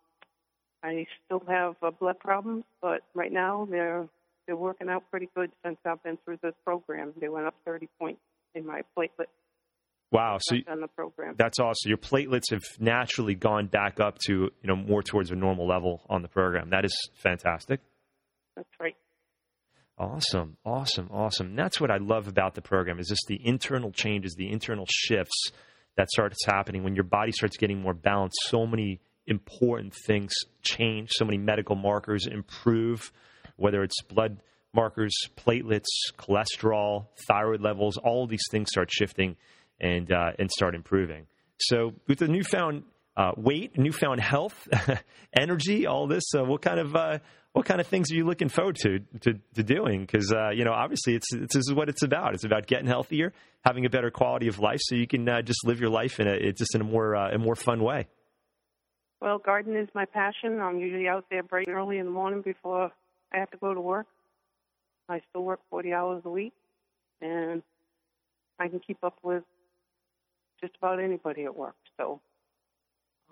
I 0.83 1.07
still 1.25 1.43
have 1.49 1.75
uh, 1.83 1.91
blood 1.91 2.19
problems, 2.19 2.65
but 2.81 3.03
right 3.15 3.33
now 3.33 3.67
they're 3.71 4.09
they're 4.47 4.57
working 4.57 4.89
out 4.89 5.11
pretty 5.11 5.29
good 5.35 5.51
since 5.65 5.77
I've 5.85 6.03
been 6.05 6.19
through 6.25 6.39
this 6.43 6.55
program. 6.65 7.13
They 7.21 7.29
went 7.29 7.47
up 7.47 7.55
30 7.65 7.89
points 7.99 8.21
in 8.55 8.65
my 8.65 8.83
platelet. 8.97 9.27
Wow! 10.13 10.39
So 10.41 10.57
on 10.69 10.81
the 10.81 10.89
program, 10.89 11.35
that's 11.37 11.59
awesome. 11.59 11.89
Your 11.89 11.99
platelets 11.99 12.51
have 12.51 12.65
naturally 12.79 13.35
gone 13.35 13.67
back 13.67 13.99
up 13.99 14.19
to 14.27 14.33
you 14.33 14.51
know 14.63 14.77
more 14.77 15.03
towards 15.03 15.31
a 15.31 15.37
normal 15.37 15.67
level 15.67 16.03
on 16.09 16.23
the 16.23 16.29
program. 16.29 16.71
That 16.71 16.85
is 16.85 17.11
fantastic. 17.15 17.81
That's 18.55 18.69
right. 18.81 18.97
Awesome, 19.99 20.59
awesome, 20.65 21.09
awesome. 21.11 21.47
And 21.49 21.59
that's 21.59 21.81
what 21.81 21.91
I 21.91 21.97
love 21.97 22.29
about 22.29 22.55
the 22.55 22.61
program 22.61 22.99
is 22.99 23.09
just 23.09 23.25
the 23.29 23.41
internal 23.43 23.91
changes, 23.91 24.35
the 24.35 24.51
internal 24.51 24.87
shifts 24.91 25.51
that 25.97 26.11
starts 26.11 26.45
happening 26.45 26.85
when 26.85 26.95
your 26.95 27.05
body 27.05 27.33
starts 27.33 27.57
getting 27.57 27.81
more 27.81 27.95
balanced. 27.95 28.37
So 28.43 28.67
many 28.67 29.01
important 29.27 29.95
things 30.07 30.33
change. 30.63 31.09
So 31.13 31.25
many 31.25 31.39
medical 31.39 31.77
markers 31.77 32.27
improve, 32.27 33.11
whether 33.57 33.83
it's 33.83 34.03
blood 34.03 34.43
markers, 34.75 35.15
platelets, 35.37 35.87
cholesterol, 36.19 37.07
thyroid 37.27 37.63
levels. 37.63 37.97
All 37.97 38.25
of 38.25 38.31
these 38.31 38.45
things 38.51 38.69
start 38.71 38.91
shifting 38.93 39.37
and 39.81 40.11
uh, 40.13 40.33
and 40.39 40.51
start 40.51 40.75
improving. 40.75 41.27
So 41.59 41.95
with 42.07 42.19
the 42.19 42.29
newfound 42.29 42.85
uh, 43.17 43.33
weight, 43.37 43.79
newfound 43.79 44.21
health, 44.21 44.69
energy, 45.37 45.87
all 45.87 46.07
this. 46.07 46.35
Uh, 46.35 46.45
what 46.45 46.63
kind 46.63 46.79
of 46.79 46.95
uh, 46.95 47.19
what 47.53 47.65
kind 47.65 47.81
of 47.81 47.87
things 47.87 48.11
are 48.13 48.15
you 48.15 48.27
looking 48.27 48.49
forward 48.49 48.77
to 48.83 49.01
to, 49.21 49.35
to 49.55 49.63
doing? 49.63 50.03
Because 50.03 50.33
uh, 50.33 50.51
you 50.51 50.65
know, 50.65 50.73
obviously, 50.73 51.15
it's, 51.15 51.33
it's, 51.33 51.55
this 51.55 51.65
is 51.67 51.73
what 51.75 51.89
it's 51.89 52.03
about. 52.03 52.35
It's 52.35 52.45
about 52.45 52.67
getting 52.67 52.87
healthier, 52.87 53.33
having 53.65 53.87
a 53.87 53.91
better 53.91 54.11
quality 54.11 54.49
of 54.49 54.59
life, 54.59 54.81
so 54.83 54.95
you 54.95 55.07
can 55.07 55.29
uh, 55.29 55.43
just 55.43 55.65
live 55.65 55.81
your 55.81 55.91
life 55.91 56.21
in 56.21 56.29
a 56.29 56.53
just 56.53 56.75
in 56.75 56.83
a 56.83 56.85
more 56.85 57.15
a 57.15 57.39
more 57.39 57.55
fun 57.55 57.83
way. 57.83 58.07
Well, 59.21 59.39
gardening 59.39 59.81
is 59.83 59.89
my 59.95 60.05
passion. 60.05 60.61
I'm 60.61 60.79
usually 60.79 61.09
out 61.09 61.25
there 61.31 61.43
bright 61.43 61.69
and 61.69 61.77
early 61.77 61.99
in 61.99 62.05
the 62.05 62.13
morning 62.13 62.43
before 62.43 62.93
I 63.33 63.39
have 63.39 63.51
to 63.53 63.57
go 63.57 63.73
to 63.73 63.81
work. 63.81 64.07
I 65.09 65.23
still 65.31 65.45
work 65.45 65.61
40 65.71 65.93
hours 65.95 66.23
a 66.27 66.31
week, 66.31 66.53
and 67.23 67.63
I 68.59 68.69
can 68.69 68.81
keep 68.81 68.99
up 69.03 69.17
with 69.23 69.45
just 70.61 70.75
about 70.77 71.01
anybody 71.01 71.45
at 71.45 71.57
work. 71.57 71.77
So 71.97 72.21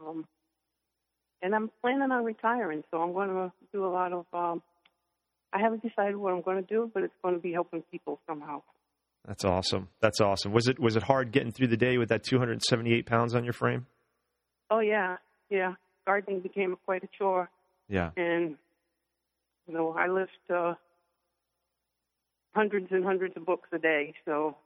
um, 0.01 0.27
and 1.43 1.55
I'm 1.55 1.71
planning 1.81 2.11
on 2.11 2.25
retiring, 2.25 2.83
so 2.91 3.01
I'm 3.01 3.13
going 3.13 3.29
to 3.29 3.53
do 3.73 3.85
a 3.85 3.89
lot 3.89 4.13
of. 4.13 4.27
Um, 4.33 4.63
I 5.53 5.61
haven't 5.61 5.83
decided 5.83 6.17
what 6.17 6.33
I'm 6.33 6.43
going 6.43 6.57
to 6.57 6.67
do, 6.67 6.91
but 6.93 7.05
it's 7.05 7.15
going 7.23 7.35
to 7.35 7.41
be 7.41 7.53
helping 7.53 7.83
people 7.93 8.19
somehow. 8.27 8.63
That's 9.27 9.45
awesome. 9.45 9.89
That's 10.01 10.21
awesome. 10.21 10.53
Was 10.53 10.69
it 10.69 10.79
was 10.81 10.97
it 10.97 11.03
hard 11.03 11.33
getting 11.33 11.53
through 11.53 11.69
the 11.69 11.77
day 11.77 11.99
with 11.99 12.09
that 12.09 12.25
278 12.25 13.07
pounds 13.07 13.35
on 13.35 13.45
your 13.45 13.53
frame? 13.53 13.87
Oh 14.71 14.81
yeah, 14.81 15.17
yeah. 15.51 15.75
Gardening 16.07 16.41
became 16.41 16.77
quite 16.85 17.05
a 17.05 17.09
chore. 17.17 17.49
Yeah. 17.89 18.11
And 18.17 18.57
you 19.67 19.75
know, 19.75 19.95
I 19.97 20.09
lift 20.09 20.33
uh, 20.53 20.75
hundreds 22.55 22.89
and 22.91 23.05
hundreds 23.05 23.37
of 23.37 23.47
books 23.47 23.69
a 23.73 23.79
day, 23.79 24.15
so 24.25 24.57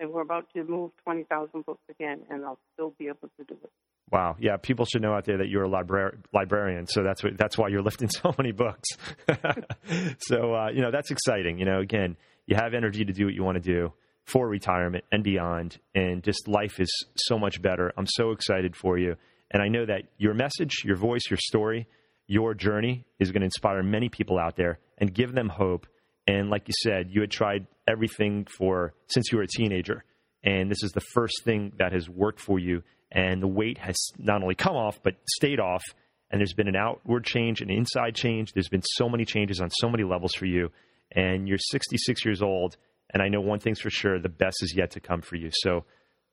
and 0.00 0.10
we're 0.10 0.22
about 0.22 0.46
to 0.54 0.64
move 0.64 0.90
20,000 1.04 1.64
books 1.64 1.82
again, 1.90 2.22
and 2.30 2.44
I'll 2.44 2.58
still 2.72 2.94
be 2.98 3.06
able 3.06 3.28
to 3.38 3.44
do 3.46 3.54
it. 3.62 3.70
Wow. 4.10 4.36
Yeah, 4.40 4.56
people 4.56 4.86
should 4.86 5.02
know 5.02 5.12
out 5.12 5.24
there 5.24 5.38
that 5.38 5.48
you're 5.48 5.64
a 5.64 5.68
libra- 5.68 6.16
librarian, 6.32 6.86
so 6.86 7.02
that's 7.04 7.22
what, 7.22 7.36
that's 7.36 7.56
why 7.56 7.68
you're 7.68 7.82
lifting 7.82 8.08
so 8.10 8.34
many 8.36 8.50
books. 8.50 8.88
so 10.18 10.54
uh, 10.54 10.70
you 10.70 10.80
know 10.80 10.90
that's 10.90 11.10
exciting. 11.10 11.58
You 11.58 11.66
know, 11.66 11.78
again, 11.80 12.16
you 12.46 12.56
have 12.56 12.74
energy 12.74 13.04
to 13.04 13.12
do 13.12 13.26
what 13.26 13.34
you 13.34 13.44
want 13.44 13.56
to 13.56 13.60
do 13.60 13.92
for 14.24 14.48
retirement 14.48 15.04
and 15.12 15.22
beyond, 15.22 15.78
and 15.94 16.24
just 16.24 16.48
life 16.48 16.80
is 16.80 16.90
so 17.16 17.38
much 17.38 17.62
better. 17.62 17.92
I'm 17.96 18.06
so 18.06 18.30
excited 18.30 18.74
for 18.74 18.98
you, 18.98 19.14
and 19.52 19.62
I 19.62 19.68
know 19.68 19.86
that 19.86 20.04
your 20.18 20.34
message, 20.34 20.82
your 20.84 20.96
voice, 20.96 21.22
your 21.30 21.38
story, 21.40 21.86
your 22.26 22.54
journey 22.54 23.04
is 23.18 23.30
going 23.30 23.42
to 23.42 23.46
inspire 23.46 23.82
many 23.82 24.08
people 24.08 24.38
out 24.38 24.56
there 24.56 24.78
and 24.98 25.12
give 25.14 25.34
them 25.34 25.48
hope. 25.48 25.86
And 26.30 26.48
like 26.48 26.68
you 26.68 26.74
said, 26.82 27.10
you 27.10 27.22
had 27.22 27.30
tried 27.30 27.66
everything 27.88 28.46
for 28.56 28.94
since 29.08 29.32
you 29.32 29.38
were 29.38 29.44
a 29.44 29.48
teenager, 29.48 30.04
and 30.44 30.70
this 30.70 30.82
is 30.82 30.92
the 30.92 31.00
first 31.00 31.42
thing 31.44 31.72
that 31.78 31.92
has 31.92 32.08
worked 32.08 32.40
for 32.40 32.58
you 32.58 32.82
and 33.12 33.42
the 33.42 33.48
weight 33.48 33.78
has 33.78 33.96
not 34.18 34.40
only 34.40 34.54
come 34.54 34.76
off 34.76 35.02
but 35.02 35.14
stayed 35.26 35.58
off 35.58 35.82
and 36.30 36.40
there's 36.40 36.54
been 36.54 36.68
an 36.68 36.76
outward 36.76 37.24
change, 37.24 37.60
an 37.60 37.70
inside 37.70 38.14
change. 38.14 38.52
There's 38.52 38.68
been 38.68 38.84
so 38.84 39.08
many 39.08 39.24
changes 39.24 39.60
on 39.60 39.68
so 39.70 39.88
many 39.88 40.04
levels 40.04 40.32
for 40.32 40.46
you, 40.46 40.70
and 41.10 41.48
you're 41.48 41.58
66 41.58 42.24
years 42.24 42.40
old. 42.40 42.76
And 43.12 43.20
I 43.20 43.26
know 43.26 43.40
one 43.40 43.58
thing's 43.58 43.80
for 43.80 43.90
sure: 43.90 44.20
the 44.20 44.28
best 44.28 44.62
is 44.62 44.72
yet 44.76 44.92
to 44.92 45.00
come 45.00 45.22
for 45.22 45.34
you. 45.34 45.50
So, 45.52 45.84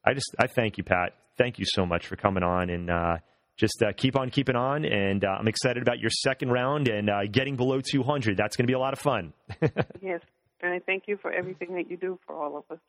I 0.06 0.13
just 0.13 0.36
I 0.38 0.46
thank 0.46 0.77
you, 0.77 0.84
Pat. 0.84 1.13
Thank 1.39 1.58
you 1.58 1.66
so 1.68 1.86
much 1.86 2.06
for 2.06 2.16
coming 2.16 2.44
on 2.44 2.70
and. 2.70 2.89
Uh, 2.89 3.18
just 3.58 3.82
uh, 3.84 3.92
keep 3.98 4.16
on 4.16 4.30
keeping 4.30 4.56
on, 4.56 4.86
and 4.86 5.26
uh, 5.26 5.30
I'm 5.40 5.48
excited 5.48 5.82
about 5.82 6.00
your 6.00 6.12
second 6.12 6.52
round 6.52 6.88
and 6.88 7.10
uh, 7.10 7.26
getting 7.30 7.56
below 7.56 7.82
200. 7.82 8.38
That's 8.38 8.56
going 8.56 8.66
to 8.66 8.72
be 8.72 8.76
a 8.76 8.80
lot 8.80 8.94
of 8.94 9.00
fun. 9.00 9.34
yes, 10.02 10.22
and 10.62 10.74
I 10.74 10.80
thank 10.80 11.04
you 11.08 11.18
for 11.18 11.32
everything 11.32 11.74
that 11.76 11.90
you 11.90 11.98
do 11.98 12.20
for 12.26 12.36
all 12.36 12.58
of 12.58 12.64
us. 12.70 12.80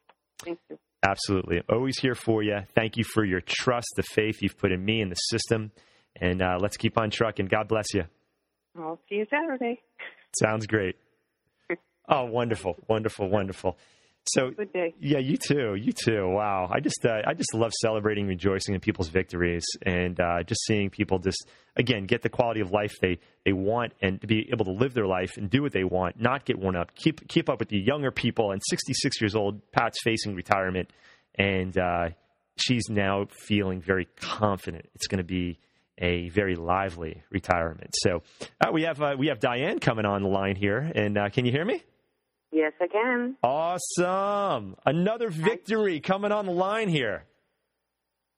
Thank 0.45 0.59
you. 0.71 0.79
Absolutely. 1.03 1.63
Always 1.69 1.99
here 1.99 2.15
for 2.15 2.43
you. 2.43 2.59
Thank 2.75 2.97
you 2.97 3.05
for 3.05 3.25
your 3.25 3.41
trust, 3.41 3.89
the 3.97 4.03
faith 4.03 4.39
you've 4.43 4.59
put 4.59 4.73
in 4.73 4.85
me 4.85 5.01
and 5.01 5.11
the 5.11 5.17
system. 5.17 5.73
And 6.21 6.43
uh, 6.43 6.59
let's 6.61 6.77
keep 6.77 6.99
on 6.99 7.11
trucking. 7.11 7.47
God 7.47 7.69
bless 7.69 7.95
you. 7.95 8.05
I'll 8.79 8.99
see 9.09 9.17
you 9.17 9.27
Saturday. 9.31 9.81
Sounds 10.39 10.67
great. 10.67 10.97
oh, 12.09 12.25
wonderful, 12.25 12.77
wonderful, 12.89 13.29
wonderful. 13.29 13.79
So, 14.33 14.51
good 14.51 14.73
day. 14.73 14.95
Yeah, 15.01 15.19
you 15.19 15.37
too. 15.37 15.75
You 15.75 15.93
too. 15.93 16.29
Wow, 16.29 16.69
I 16.71 16.81
just 16.81 17.05
uh, 17.05 17.23
I 17.27 17.35
just 17.35 17.55
love 17.55 17.73
celebrating, 17.81 18.27
rejoicing 18.27 18.75
in 18.75 18.81
people's 18.81 19.09
victories, 19.09 19.65
and 19.85 20.19
uh, 20.21 20.43
just 20.43 20.61
seeing 20.67 20.91
people 20.91 21.19
just 21.19 21.49
again 21.77 22.05
get 22.07 22.23
the 22.23 22.29
quality 22.29 22.61
of 22.61 22.71
life 22.71 22.95
they 23.01 23.19
they 23.45 23.53
want, 23.53 23.93
and 24.03 24.21
to 24.21 24.27
be 24.27 24.49
able 24.53 24.67
to 24.67 24.73
live 24.73 24.93
their 24.95 25.07
life 25.07 25.37
and 25.37 25.49
do 25.49 25.63
what 25.63 25.73
they 25.73 25.85
want, 25.85 26.21
not 26.21 26.45
get 26.45 26.59
worn 26.59 26.77
up, 26.77 26.95
keep 26.95 27.27
keep 27.29 27.49
up 27.49 27.59
with 27.59 27.69
the 27.69 27.79
younger 27.79 28.11
people. 28.11 28.53
And 28.53 28.61
66 28.69 29.21
years 29.21 29.35
old, 29.35 29.61
Pat's 29.73 29.99
facing 30.03 30.35
retirement, 30.35 30.91
and 31.37 31.77
uh, 31.79 32.09
she's 32.57 32.85
now 32.91 33.27
feeling 33.47 33.81
very 33.81 34.09
confident. 34.21 34.89
It's 34.95 35.07
going 35.07 35.19
to 35.19 35.25
be 35.25 35.59
a 36.01 36.29
very 36.29 36.55
lively 36.55 37.23
retirement. 37.31 37.95
So 37.95 38.23
uh, 38.61 38.71
we 38.73 38.83
have 38.83 39.01
uh, 39.01 39.17
we 39.19 39.29
have 39.29 39.41
Diane 39.41 39.79
coming 39.79 40.05
on 40.05 40.23
the 40.23 40.29
line 40.29 40.57
here, 40.57 40.79
and 40.95 41.17
uh, 41.17 41.29
can 41.31 41.45
you 41.45 41.53
hear 41.53 41.65
me? 41.65 41.83
Yes, 42.51 42.73
I 42.81 42.87
can. 42.87 43.37
Awesome. 43.43 44.77
Another 44.87 45.29
victory 45.29 46.01
coming 46.01 46.33
on 46.33 46.47
the 46.47 46.53
line 46.53 46.89
here. 46.89 47.25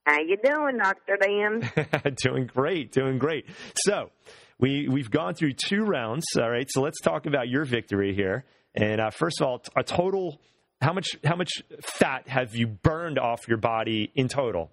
How 0.04 0.20
you 0.20 0.36
doing, 0.42 0.78
Dr. 0.78 1.16
Dan? 1.20 2.14
doing 2.22 2.46
great, 2.46 2.90
doing 2.90 3.18
great. 3.18 3.46
So, 3.76 4.10
we 4.58 4.88
we've 4.88 5.10
gone 5.10 5.34
through 5.34 5.52
two 5.52 5.84
rounds, 5.84 6.24
all 6.36 6.50
right? 6.50 6.66
So, 6.68 6.80
let's 6.80 7.00
talk 7.00 7.26
about 7.26 7.48
your 7.48 7.64
victory 7.64 8.14
here. 8.14 8.44
And 8.74 9.00
uh, 9.00 9.10
first 9.10 9.40
of 9.40 9.46
all, 9.46 9.62
a 9.76 9.82
total 9.82 10.40
how 10.80 10.92
much 10.92 11.16
how 11.24 11.36
much 11.36 11.50
fat 11.82 12.28
have 12.28 12.56
you 12.56 12.66
burned 12.66 13.18
off 13.18 13.46
your 13.46 13.58
body 13.58 14.10
in 14.14 14.28
total? 14.28 14.70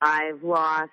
I've 0.00 0.42
lost 0.42 0.90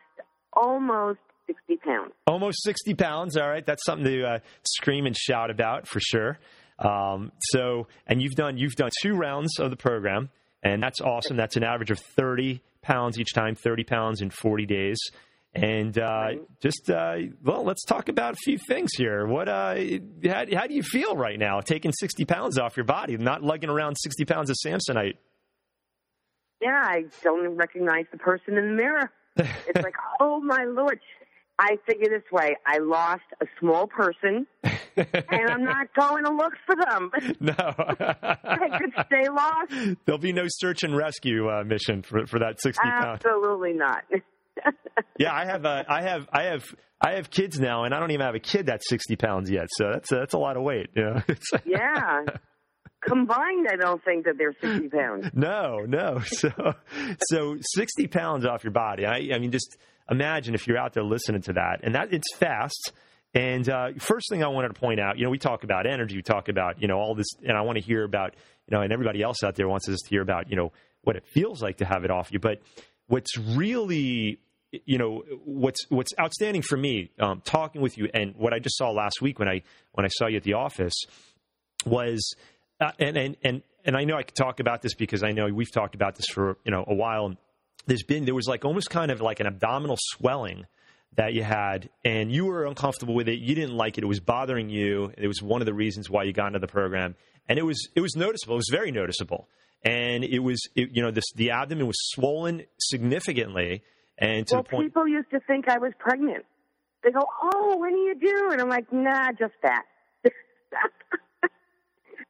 almost 0.53 1.19
60 1.47 1.77
pounds. 1.77 2.11
Almost 2.27 2.63
60 2.63 2.93
pounds. 2.95 3.37
All 3.37 3.47
right. 3.47 3.65
That's 3.65 3.83
something 3.85 4.05
to 4.05 4.23
uh, 4.23 4.39
scream 4.63 5.05
and 5.05 5.15
shout 5.15 5.49
about 5.49 5.87
for 5.87 5.99
sure. 5.99 6.39
Um, 6.79 7.31
so, 7.39 7.87
and 8.07 8.21
you've 8.21 8.35
done 8.35 8.57
you've 8.57 8.75
done 8.75 8.91
two 9.01 9.15
rounds 9.15 9.59
of 9.59 9.69
the 9.69 9.77
program, 9.77 10.29
and 10.63 10.81
that's 10.81 11.01
awesome. 11.01 11.37
That's 11.37 11.55
an 11.55 11.63
average 11.63 11.91
of 11.91 11.99
thirty 11.99 12.61
pounds 12.81 13.19
each 13.19 13.33
time, 13.33 13.55
thirty 13.55 13.83
pounds 13.83 14.21
in 14.21 14.29
forty 14.29 14.65
days. 14.65 14.97
And 15.53 15.97
uh, 15.97 16.31
just 16.61 16.89
uh, 16.89 17.15
well, 17.41 17.63
let's 17.63 17.85
talk 17.85 18.09
about 18.09 18.33
a 18.33 18.37
few 18.43 18.57
things 18.67 18.91
here. 18.97 19.25
What 19.25 19.47
uh, 19.47 19.75
how, 20.25 20.45
how 20.53 20.67
do 20.67 20.73
you 20.73 20.83
feel 20.83 21.15
right 21.15 21.39
now, 21.39 21.61
taking 21.61 21.93
sixty 21.93 22.25
pounds 22.25 22.57
off 22.57 22.75
your 22.75 22.83
body, 22.83 23.15
not 23.17 23.41
lugging 23.41 23.69
around 23.69 23.95
sixty 23.95 24.25
pounds 24.25 24.49
of 24.49 24.57
Samsonite? 24.65 25.15
Yeah, 26.61 26.81
I 26.83 27.05
don't 27.23 27.55
recognize 27.55 28.05
the 28.11 28.17
person 28.17 28.57
in 28.57 28.69
the 28.69 28.73
mirror. 28.73 29.11
It's 29.67 29.83
like, 29.83 29.95
oh 30.19 30.39
my 30.39 30.63
lord. 30.63 30.99
I 31.57 31.77
figure 31.87 32.09
this 32.09 32.29
way: 32.31 32.57
I 32.65 32.79
lost 32.79 33.23
a 33.41 33.45
small 33.59 33.87
person, 33.87 34.45
and 34.63 35.49
I'm 35.49 35.63
not 35.63 35.87
going 35.97 36.25
to 36.25 36.31
look 36.31 36.53
for 36.65 36.75
them. 36.75 37.11
No, 37.39 37.53
I 37.57 38.77
could 38.77 38.93
stay 39.05 39.29
lost. 39.29 39.97
There'll 40.05 40.19
be 40.19 40.33
no 40.33 40.45
search 40.47 40.83
and 40.83 40.95
rescue 40.95 41.49
uh, 41.49 41.63
mission 41.63 42.01
for 42.01 42.25
for 42.27 42.39
that 42.39 42.61
sixty 42.61 42.83
pounds. 42.83 43.21
Absolutely 43.25 43.73
not. 43.73 44.03
yeah, 45.17 45.33
I 45.33 45.45
have 45.45 45.65
uh, 45.65 45.83
I 45.87 46.01
have 46.01 46.27
I 46.31 46.43
have 46.43 46.63
I 47.01 47.13
have 47.13 47.29
kids 47.29 47.59
now, 47.59 47.85
and 47.85 47.93
I 47.93 47.99
don't 47.99 48.11
even 48.11 48.25
have 48.25 48.35
a 48.35 48.39
kid 48.39 48.65
that's 48.65 48.87
sixty 48.89 49.15
pounds 49.15 49.49
yet. 49.49 49.67
So 49.71 49.91
that's 49.91 50.11
uh, 50.11 50.19
that's 50.19 50.33
a 50.33 50.39
lot 50.39 50.57
of 50.57 50.63
weight. 50.63 50.89
You 50.95 51.03
know? 51.03 51.21
yeah. 51.65 52.23
Combined, 53.01 53.67
I 53.71 53.75
don't 53.75 54.03
think 54.03 54.25
that 54.25 54.33
they're 54.37 54.55
sixty 54.59 54.89
pounds. 54.89 55.29
No, 55.33 55.85
no. 55.87 56.21
So, 56.25 56.49
so 57.29 57.57
sixty 57.61 58.07
pounds 58.07 58.45
off 58.45 58.63
your 58.63 58.71
body. 58.71 59.05
I, 59.05 59.29
I 59.33 59.39
mean, 59.39 59.51
just 59.51 59.77
imagine 60.09 60.55
if 60.55 60.67
you're 60.67 60.77
out 60.77 60.93
there 60.93 61.03
listening 61.03 61.41
to 61.43 61.53
that, 61.53 61.79
and 61.83 61.95
that 61.95 62.13
it's 62.13 62.33
fast. 62.35 62.93
And 63.33 63.67
uh, 63.67 63.89
first 63.97 64.29
thing 64.29 64.43
I 64.43 64.47
wanted 64.47 64.69
to 64.69 64.79
point 64.79 64.99
out, 64.99 65.17
you 65.17 65.25
know, 65.25 65.29
we 65.29 65.37
talk 65.37 65.65
about 65.65 65.85
energy, 65.85 66.15
we 66.15 66.21
talk 66.21 66.47
about 66.47 66.81
you 66.81 66.87
know 66.87 66.97
all 66.97 67.15
this, 67.15 67.27
and 67.45 67.57
I 67.57 67.61
want 67.61 67.77
to 67.77 67.83
hear 67.83 68.03
about 68.03 68.33
you 68.67 68.75
know, 68.75 68.81
and 68.81 68.91
everybody 68.91 69.21
else 69.21 69.43
out 69.43 69.55
there 69.55 69.67
wants 69.67 69.87
us 69.89 69.99
to 69.99 70.09
hear 70.09 70.21
about 70.21 70.49
you 70.49 70.55
know 70.55 70.71
what 71.01 71.15
it 71.15 71.25
feels 71.27 71.61
like 71.61 71.77
to 71.77 71.85
have 71.85 72.03
it 72.03 72.11
off 72.11 72.31
you. 72.31 72.39
But 72.39 72.61
what's 73.07 73.37
really 73.37 74.39
you 74.85 74.97
know 74.97 75.23
what's 75.45 75.85
what's 75.89 76.11
outstanding 76.19 76.61
for 76.61 76.77
me 76.77 77.11
um, 77.19 77.41
talking 77.45 77.81
with 77.81 77.97
you 77.97 78.09
and 78.13 78.35
what 78.35 78.53
I 78.53 78.59
just 78.59 78.77
saw 78.77 78.91
last 78.91 79.21
week 79.21 79.39
when 79.39 79.47
I 79.47 79.61
when 79.93 80.05
I 80.05 80.09
saw 80.09 80.27
you 80.27 80.37
at 80.37 80.43
the 80.43 80.53
office 80.53 80.95
was 81.85 82.35
uh, 82.79 82.91
and 82.99 83.17
and 83.17 83.37
and 83.43 83.61
and 83.85 83.95
I 83.95 84.03
know 84.03 84.17
I 84.17 84.23
could 84.23 84.35
talk 84.35 84.59
about 84.59 84.81
this 84.81 84.95
because 84.95 85.23
I 85.23 85.31
know 85.31 85.47
we've 85.47 85.71
talked 85.71 85.95
about 85.95 86.15
this 86.15 86.25
for 86.31 86.57
you 86.65 86.71
know 86.71 86.83
a 86.87 86.93
while. 86.93 87.35
There's 87.87 88.03
been 88.03 88.25
there 88.25 88.35
was 88.35 88.47
like 88.47 88.65
almost 88.65 88.89
kind 88.89 89.11
of 89.11 89.21
like 89.21 89.39
an 89.39 89.47
abdominal 89.47 89.97
swelling 89.99 90.65
that 91.15 91.33
you 91.33 91.43
had, 91.43 91.89
and 92.03 92.31
you 92.31 92.45
were 92.45 92.65
uncomfortable 92.65 93.13
with 93.13 93.27
it. 93.29 93.39
You 93.39 93.55
didn't 93.55 93.75
like 93.75 93.97
it. 93.97 94.03
It 94.03 94.07
was 94.07 94.19
bothering 94.19 94.69
you. 94.69 95.11
It 95.17 95.27
was 95.27 95.41
one 95.41 95.61
of 95.61 95.65
the 95.65 95.73
reasons 95.73 96.09
why 96.09 96.23
you 96.23 96.33
got 96.33 96.47
into 96.47 96.59
the 96.59 96.67
program, 96.67 97.15
and 97.47 97.57
it 97.57 97.63
was 97.63 97.89
it 97.95 98.01
was 98.01 98.15
noticeable. 98.15 98.55
It 98.55 98.57
was 98.57 98.69
very 98.71 98.91
noticeable, 98.91 99.47
and 99.83 100.23
it 100.23 100.39
was 100.39 100.61
it, 100.75 100.89
you 100.91 101.01
know 101.01 101.11
this 101.11 101.25
the 101.35 101.51
abdomen 101.51 101.87
was 101.87 101.97
swollen 101.99 102.63
significantly, 102.79 103.83
and 104.17 104.47
to 104.47 104.55
well, 104.55 104.63
the 104.63 104.69
point 104.69 104.87
people 104.87 105.07
used 105.07 105.29
to 105.31 105.39
think 105.41 105.69
I 105.69 105.77
was 105.77 105.93
pregnant. 105.99 106.45
They 107.03 107.11
go, 107.11 107.25
"Oh, 107.43 107.77
what 107.77 107.89
do 107.89 107.97
you 107.97 108.15
do?" 108.15 108.49
And 108.51 108.61
I'm 108.61 108.69
like, 108.69 108.91
"Nah, 108.91 109.31
just 109.33 109.53
that." 109.63 109.83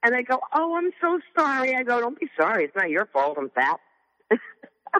And 0.03 0.13
they 0.13 0.21
go, 0.21 0.39
"Oh, 0.53 0.75
I'm 0.75 0.91
so 1.01 1.19
sorry." 1.35 1.75
I 1.75 1.81
go, 1.81 1.99
"Don't 1.99 2.19
be 2.19 2.29
sorry. 2.37 2.65
It's 2.65 2.75
not 2.75 2.91
your 2.91 3.07
fault. 3.07 3.37
I'm 3.39 3.49
fat." 3.49 3.79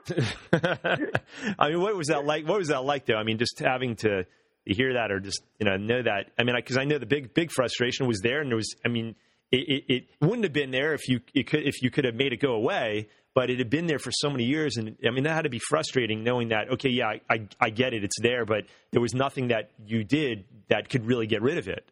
I 1.59 1.69
mean, 1.69 1.81
what 1.81 1.95
was 1.95 2.07
that 2.07 2.25
like? 2.25 2.47
What 2.47 2.57
was 2.57 2.69
that 2.69 2.83
like, 2.83 3.05
though? 3.05 3.15
I 3.15 3.23
mean, 3.23 3.37
just 3.37 3.59
having 3.59 3.95
to 3.97 4.25
hear 4.65 4.93
that, 4.93 5.11
or 5.11 5.19
just 5.19 5.41
you 5.59 5.65
know 5.65 5.77
know 5.77 6.01
that. 6.01 6.31
I 6.37 6.43
mean, 6.43 6.55
because 6.55 6.77
I, 6.77 6.81
I, 6.81 6.85
know 6.85 6.97
the 6.97 7.05
big 7.05 7.33
big 7.33 7.51
frustration 7.51 8.07
was 8.07 8.19
there, 8.21 8.41
and 8.41 8.49
there 8.49 8.57
was. 8.57 8.75
I 8.85 8.89
mean, 8.89 9.15
it, 9.51 9.57
it, 9.57 9.83
it 9.93 10.03
wouldn't 10.21 10.43
have 10.43 10.53
been 10.53 10.71
there 10.71 10.93
if 10.93 11.07
you 11.07 11.21
it 11.33 11.47
could 11.47 11.67
if 11.67 11.81
you 11.81 11.91
could 11.91 12.05
have 12.05 12.15
made 12.15 12.33
it 12.33 12.37
go 12.37 12.53
away, 12.53 13.09
but 13.33 13.49
it 13.49 13.59
had 13.59 13.69
been 13.69 13.85
there 13.85 13.99
for 13.99 14.11
so 14.11 14.29
many 14.29 14.45
years, 14.45 14.77
and 14.77 14.95
I 15.05 15.11
mean 15.11 15.23
that 15.25 15.33
had 15.33 15.43
to 15.43 15.49
be 15.49 15.59
frustrating 15.59 16.23
knowing 16.23 16.49
that. 16.49 16.69
Okay, 16.71 16.89
yeah, 16.89 17.07
I, 17.07 17.21
I, 17.29 17.47
I 17.59 17.69
get 17.69 17.93
it, 17.93 18.03
it's 18.03 18.19
there, 18.19 18.45
but 18.45 18.65
there 18.91 19.01
was 19.01 19.13
nothing 19.13 19.49
that 19.49 19.71
you 19.85 20.03
did 20.03 20.45
that 20.69 20.89
could 20.89 21.05
really 21.05 21.27
get 21.27 21.41
rid 21.41 21.57
of 21.57 21.67
it. 21.67 21.85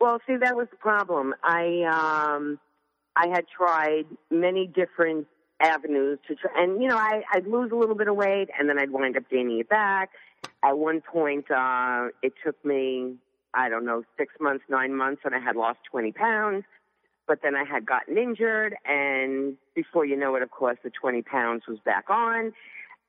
Well, 0.00 0.18
see, 0.26 0.36
that 0.36 0.56
was 0.56 0.68
the 0.70 0.76
problem. 0.76 1.34
I 1.42 2.34
um, 2.36 2.58
I 3.16 3.28
had 3.28 3.46
tried 3.48 4.04
many 4.30 4.66
different 4.66 5.26
avenues 5.60 6.18
to 6.28 6.34
try, 6.34 6.50
and 6.56 6.82
you 6.82 6.88
know, 6.88 6.96
I, 6.96 7.22
I'd 7.32 7.46
lose 7.46 7.70
a 7.72 7.76
little 7.76 7.94
bit 7.94 8.08
of 8.08 8.16
weight, 8.16 8.48
and 8.58 8.68
then 8.68 8.78
I'd 8.78 8.90
wind 8.90 9.16
up 9.16 9.24
gaining 9.30 9.58
it 9.60 9.68
back. 9.68 10.10
At 10.62 10.78
one 10.78 11.00
point, 11.00 11.50
uh, 11.50 12.08
it 12.22 12.32
took 12.44 12.62
me, 12.64 13.14
I 13.54 13.68
don't 13.68 13.84
know, 13.84 14.04
six 14.18 14.34
months, 14.40 14.64
nine 14.68 14.94
months, 14.94 15.22
and 15.24 15.34
I 15.34 15.38
had 15.38 15.56
lost 15.56 15.78
20 15.90 16.12
pounds. 16.12 16.64
But 17.26 17.42
then 17.42 17.54
I 17.54 17.64
had 17.64 17.86
gotten 17.86 18.18
injured, 18.18 18.74
and 18.84 19.56
before 19.74 20.04
you 20.04 20.16
know 20.16 20.34
it, 20.34 20.42
of 20.42 20.50
course, 20.50 20.78
the 20.82 20.90
20 20.90 21.22
pounds 21.22 21.62
was 21.68 21.78
back 21.84 22.10
on. 22.10 22.52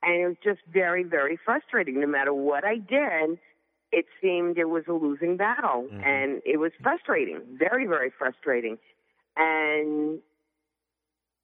And 0.04 0.14
it 0.14 0.26
was 0.26 0.36
just 0.42 0.60
very, 0.72 1.02
very 1.02 1.38
frustrating. 1.44 2.00
No 2.00 2.06
matter 2.06 2.32
what 2.32 2.64
I 2.64 2.76
did, 2.76 3.38
it 3.92 4.06
seemed 4.20 4.58
it 4.58 4.68
was 4.68 4.84
a 4.88 4.92
losing 4.92 5.36
battle 5.36 5.86
mm-hmm. 5.86 6.02
and 6.02 6.42
it 6.44 6.58
was 6.58 6.72
frustrating, 6.82 7.40
very, 7.58 7.86
very 7.86 8.10
frustrating. 8.10 8.78
And 9.36 10.18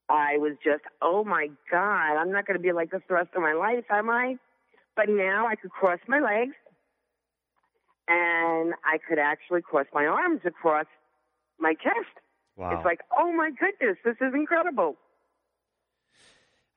I 0.09 0.38
was 0.38 0.53
just, 0.65 0.83
oh 1.03 1.25
my 1.25 1.49
God, 1.71 2.17
I'm 2.17 2.33
not 2.33 2.47
going 2.47 2.57
to 2.59 2.62
be 2.62 2.73
like 2.73 2.91
this 2.91 3.03
the 3.09 3.15
rest 3.15 3.31
of 3.35 3.43
my 3.43 3.53
life, 3.53 3.85
am 3.91 4.09
I? 4.09 4.37
But 4.97 5.09
now 5.09 5.47
I 5.47 5.55
could 5.55 5.71
cross 5.71 5.99
my 6.09 6.19
legs 6.19 6.55
and 8.09 8.75
I 8.85 8.99
could 9.07 9.19
actually 9.19 9.62
cross 9.62 9.87
my 9.93 10.07
arms 10.07 10.41
across 10.45 10.87
my 11.61 11.75
chest. 11.75 12.17
Wow. 12.57 12.75
It's 12.75 12.85
like, 12.85 13.00
oh 13.17 13.33
my 13.33 13.50
goodness, 13.50 13.99
this 14.05 14.17
is 14.21 14.35
incredible. 14.35 14.97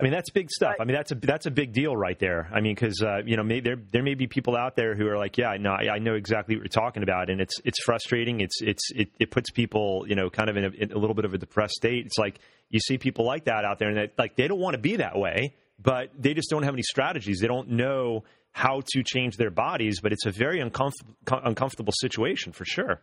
I 0.01 0.03
mean, 0.03 0.13
that's 0.13 0.31
big 0.31 0.49
stuff. 0.49 0.75
I 0.79 0.83
mean, 0.83 0.95
that's 0.95 1.11
a 1.11 1.15
that's 1.15 1.45
a 1.45 1.51
big 1.51 1.73
deal 1.73 1.95
right 1.95 2.17
there. 2.17 2.49
I 2.51 2.59
mean, 2.59 2.73
because 2.73 3.01
uh, 3.03 3.19
you 3.23 3.37
know, 3.37 3.43
may, 3.43 3.59
there 3.59 3.77
there 3.91 4.01
may 4.01 4.15
be 4.15 4.25
people 4.25 4.57
out 4.57 4.75
there 4.75 4.95
who 4.95 5.07
are 5.07 5.17
like, 5.17 5.37
yeah, 5.37 5.55
no, 5.59 5.71
I, 5.71 5.95
I, 5.95 5.99
know 5.99 6.15
exactly 6.15 6.55
what 6.55 6.63
you're 6.63 6.69
talking 6.69 7.03
about, 7.03 7.29
and 7.29 7.39
it's 7.39 7.53
it's 7.63 7.81
frustrating. 7.83 8.41
It's 8.41 8.61
it's 8.61 8.91
it, 8.95 9.09
it 9.19 9.29
puts 9.29 9.51
people, 9.51 10.05
you 10.07 10.15
know, 10.15 10.29
kind 10.31 10.49
of 10.49 10.57
in 10.57 10.65
a, 10.65 10.69
in 10.69 10.91
a, 10.91 10.97
little 10.97 11.13
bit 11.13 11.25
of 11.25 11.35
a 11.35 11.37
depressed 11.37 11.75
state. 11.75 12.07
It's 12.07 12.17
like 12.17 12.39
you 12.69 12.79
see 12.79 12.97
people 12.97 13.25
like 13.25 13.45
that 13.45 13.63
out 13.63 13.77
there, 13.77 13.89
and 13.89 13.97
that 13.97 14.13
like 14.17 14.35
they 14.35 14.47
don't 14.47 14.59
want 14.59 14.73
to 14.73 14.81
be 14.81 14.95
that 14.95 15.17
way, 15.17 15.53
but 15.79 16.09
they 16.17 16.33
just 16.33 16.49
don't 16.49 16.63
have 16.63 16.73
any 16.73 16.83
strategies. 16.83 17.39
They 17.39 17.47
don't 17.47 17.69
know 17.69 18.23
how 18.53 18.81
to 18.93 19.03
change 19.03 19.37
their 19.37 19.51
bodies, 19.51 19.99
but 20.01 20.11
it's 20.11 20.25
a 20.25 20.31
very 20.31 20.59
uncomfortable 20.59 21.15
uncomfortable 21.43 21.93
situation 22.01 22.53
for 22.53 22.65
sure. 22.65 23.01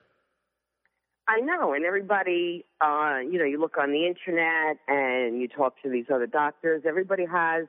I 1.28 1.40
know, 1.40 1.74
and 1.74 1.84
everybody, 1.84 2.64
uh, 2.80 3.18
you 3.18 3.38
know, 3.38 3.44
you 3.44 3.60
look 3.60 3.76
on 3.78 3.92
the 3.92 4.06
internet 4.06 4.78
and 4.88 5.38
you 5.38 5.46
talk 5.46 5.74
to 5.82 5.90
these 5.90 6.06
other 6.12 6.26
doctors. 6.26 6.84
Everybody 6.88 7.26
has 7.26 7.66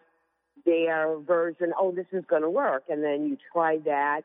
their 0.66 1.18
version. 1.20 1.74
Oh, 1.78 1.92
this 1.92 2.06
is 2.13 2.24
going 2.30 2.44
to 2.44 2.50
work, 2.50 2.84
and 2.88 3.04
then 3.04 3.28
you 3.28 3.38
try 3.51 3.80
that, 3.84 4.22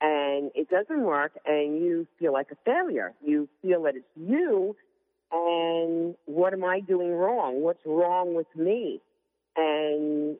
and 0.00 0.50
it 0.56 0.68
doesn't 0.68 1.04
work, 1.04 1.30
and 1.46 1.76
you 1.76 2.08
feel 2.18 2.32
like 2.32 2.48
a 2.50 2.56
failure. 2.64 3.12
You 3.24 3.48
feel 3.62 3.84
that 3.84 3.94
it's 3.94 4.04
you, 4.16 4.74
and 5.30 6.16
what 6.24 6.52
am 6.52 6.64
I 6.64 6.80
doing 6.80 7.12
wrong? 7.12 7.62
What's 7.62 7.86
wrong 7.86 8.34
with 8.34 8.48
me? 8.56 9.00
And 9.56 10.36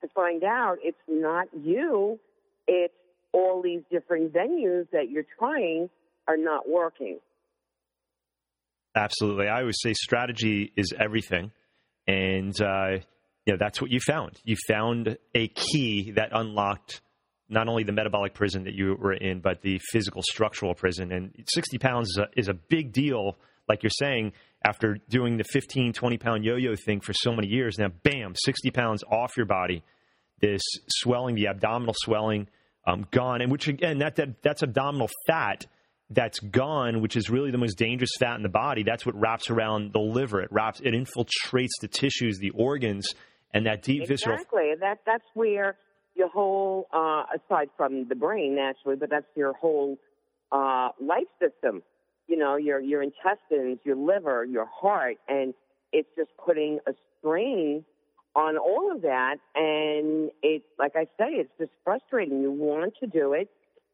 to 0.00 0.08
find 0.14 0.44
out 0.44 0.76
it's 0.80 0.96
not 1.08 1.48
you, 1.60 2.20
it's 2.68 2.94
all 3.32 3.62
these 3.62 3.82
different 3.90 4.32
venues 4.32 4.88
that 4.92 5.10
you're 5.10 5.26
trying 5.36 5.90
are 6.28 6.36
not 6.36 6.68
working. 6.68 7.18
Absolutely. 8.94 9.48
I 9.48 9.60
always 9.60 9.76
say 9.80 9.92
strategy 9.92 10.72
is 10.76 10.92
everything. 10.98 11.52
And, 12.06 12.58
uh, 12.60 12.98
you 13.44 13.52
know, 13.52 13.56
that's 13.58 13.80
what 13.80 13.90
you 13.90 14.00
found. 14.00 14.40
You 14.44 14.56
found 14.66 15.18
a 15.34 15.48
key 15.48 16.12
that 16.12 16.30
unlocked 16.32 17.02
not 17.48 17.68
only 17.68 17.84
the 17.84 17.92
metabolic 17.92 18.34
prison 18.34 18.64
that 18.64 18.74
you 18.74 18.96
were 18.98 19.12
in, 19.12 19.40
but 19.40 19.62
the 19.62 19.78
physical 19.92 20.22
structural 20.22 20.74
prison. 20.74 21.12
And 21.12 21.32
60 21.54 21.78
pounds 21.78 22.08
is 22.08 22.18
a, 22.18 22.26
is 22.36 22.48
a 22.48 22.54
big 22.54 22.92
deal, 22.92 23.36
like 23.68 23.82
you're 23.82 23.90
saying, 23.90 24.32
after 24.64 24.98
doing 25.08 25.36
the 25.36 25.44
15, 25.44 25.92
20 25.92 26.18
pound 26.18 26.44
yo 26.44 26.56
yo 26.56 26.74
thing 26.74 27.00
for 27.00 27.12
so 27.12 27.32
many 27.32 27.48
years. 27.48 27.76
Now, 27.78 27.88
bam, 28.02 28.34
60 28.34 28.70
pounds 28.70 29.04
off 29.04 29.36
your 29.36 29.46
body. 29.46 29.84
This 30.40 30.62
swelling, 30.88 31.34
the 31.34 31.46
abdominal 31.48 31.94
swelling, 31.96 32.48
um, 32.86 33.06
gone. 33.10 33.40
And 33.42 33.50
which, 33.50 33.68
again, 33.68 33.98
that, 33.98 34.16
that 34.16 34.42
that's 34.42 34.62
abdominal 34.62 35.08
fat 35.26 35.66
that's 36.10 36.38
gone, 36.38 37.00
which 37.00 37.16
is 37.16 37.28
really 37.28 37.50
the 37.50 37.58
most 37.58 37.76
dangerous 37.76 38.10
fat 38.18 38.36
in 38.36 38.42
the 38.42 38.48
body, 38.48 38.82
that's 38.82 39.04
what 39.04 39.18
wraps 39.18 39.50
around 39.50 39.92
the 39.92 40.00
liver. 40.00 40.40
It 40.40 40.52
wraps, 40.52 40.80
it 40.80 40.94
infiltrates 40.94 41.80
the 41.80 41.88
tissues, 41.88 42.38
the 42.38 42.50
organs, 42.50 43.14
and 43.52 43.66
that 43.66 43.82
deep 43.82 44.02
exactly. 44.02 44.14
visceral. 44.14 44.34
Exactly. 44.36 44.72
That 44.80 44.98
that's 45.04 45.24
where 45.34 45.76
your 46.14 46.28
whole, 46.28 46.86
uh, 46.92 47.24
aside 47.34 47.68
from 47.76 48.08
the 48.08 48.14
brain 48.14 48.56
naturally, 48.56 48.96
but 48.96 49.10
that's 49.10 49.26
your 49.34 49.52
whole 49.54 49.98
uh, 50.52 50.90
life 51.00 51.28
system. 51.40 51.82
You 52.28 52.36
know, 52.36 52.56
your 52.56 52.80
your 52.80 53.02
intestines, 53.02 53.78
your 53.84 53.96
liver, 53.96 54.44
your 54.44 54.66
heart, 54.66 55.16
and 55.28 55.54
it's 55.92 56.08
just 56.16 56.30
putting 56.44 56.80
a 56.86 56.92
strain 57.18 57.84
on 58.34 58.58
all 58.58 58.92
of 58.94 59.02
that. 59.02 59.36
And 59.54 60.30
it, 60.42 60.62
like 60.78 60.92
I 60.96 61.04
say, 61.18 61.34
it's 61.34 61.52
just 61.58 61.70
frustrating. 61.84 62.40
You 62.42 62.50
want 62.50 62.94
to 63.00 63.06
do 63.06 63.32
it 63.32 63.48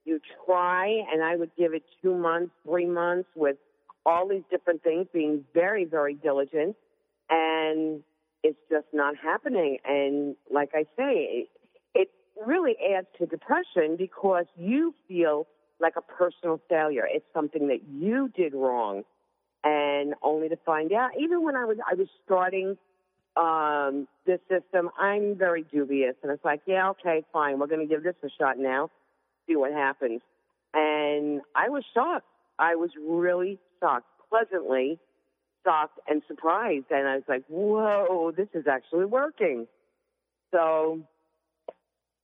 you 0.04 0.20
try, 0.44 0.86
and 1.12 1.22
I 1.22 1.36
would 1.36 1.50
give 1.56 1.74
it 1.74 1.82
two 2.02 2.14
months, 2.14 2.52
three 2.64 2.86
months 2.86 3.28
with 3.34 3.56
all 4.04 4.28
these 4.28 4.42
different 4.50 4.82
things, 4.82 5.06
being 5.12 5.44
very, 5.54 5.84
very 5.84 6.14
diligent, 6.14 6.76
and 7.30 8.02
it's 8.42 8.58
just 8.70 8.86
not 8.92 9.14
happening. 9.16 9.78
And 9.84 10.34
like 10.50 10.70
I 10.74 10.84
say, 10.96 11.46
it, 11.94 12.08
really 12.46 12.74
adds 12.96 13.06
to 13.18 13.26
depression 13.26 13.94
because 13.96 14.46
you 14.56 14.94
feel 15.06 15.46
like 15.80 15.94
a 15.96 16.00
personal 16.00 16.60
failure. 16.68 17.06
It's 17.08 17.26
something 17.34 17.68
that 17.68 17.80
you 17.88 18.28
did 18.34 18.54
wrong, 18.54 19.02
and 19.62 20.14
only 20.22 20.48
to 20.48 20.56
find 20.64 20.92
out. 20.92 21.10
Even 21.20 21.44
when 21.44 21.56
I 21.56 21.64
was 21.64 21.76
I 21.88 21.94
was 21.94 22.08
starting 22.24 22.76
um, 23.36 24.08
this 24.26 24.40
system, 24.48 24.90
I'm 24.98 25.36
very 25.36 25.62
dubious, 25.62 26.14
and 26.22 26.32
it's 26.32 26.44
like, 26.44 26.62
yeah, 26.66 26.90
okay, 26.90 27.24
fine, 27.32 27.58
we're 27.58 27.66
going 27.66 27.86
to 27.86 27.94
give 27.94 28.02
this 28.02 28.16
a 28.24 28.28
shot 28.38 28.58
now 28.58 28.90
see 29.46 29.56
what 29.56 29.72
happens. 29.72 30.20
And 30.74 31.42
I 31.54 31.68
was 31.68 31.84
shocked. 31.94 32.26
I 32.58 32.76
was 32.76 32.90
really 33.00 33.58
shocked, 33.80 34.06
pleasantly 34.28 34.98
shocked 35.64 35.98
and 36.08 36.22
surprised. 36.28 36.86
And 36.90 37.06
I 37.06 37.16
was 37.16 37.24
like, 37.28 37.44
whoa, 37.48 38.32
this 38.36 38.48
is 38.54 38.64
actually 38.70 39.04
working. 39.04 39.66
So, 40.52 41.00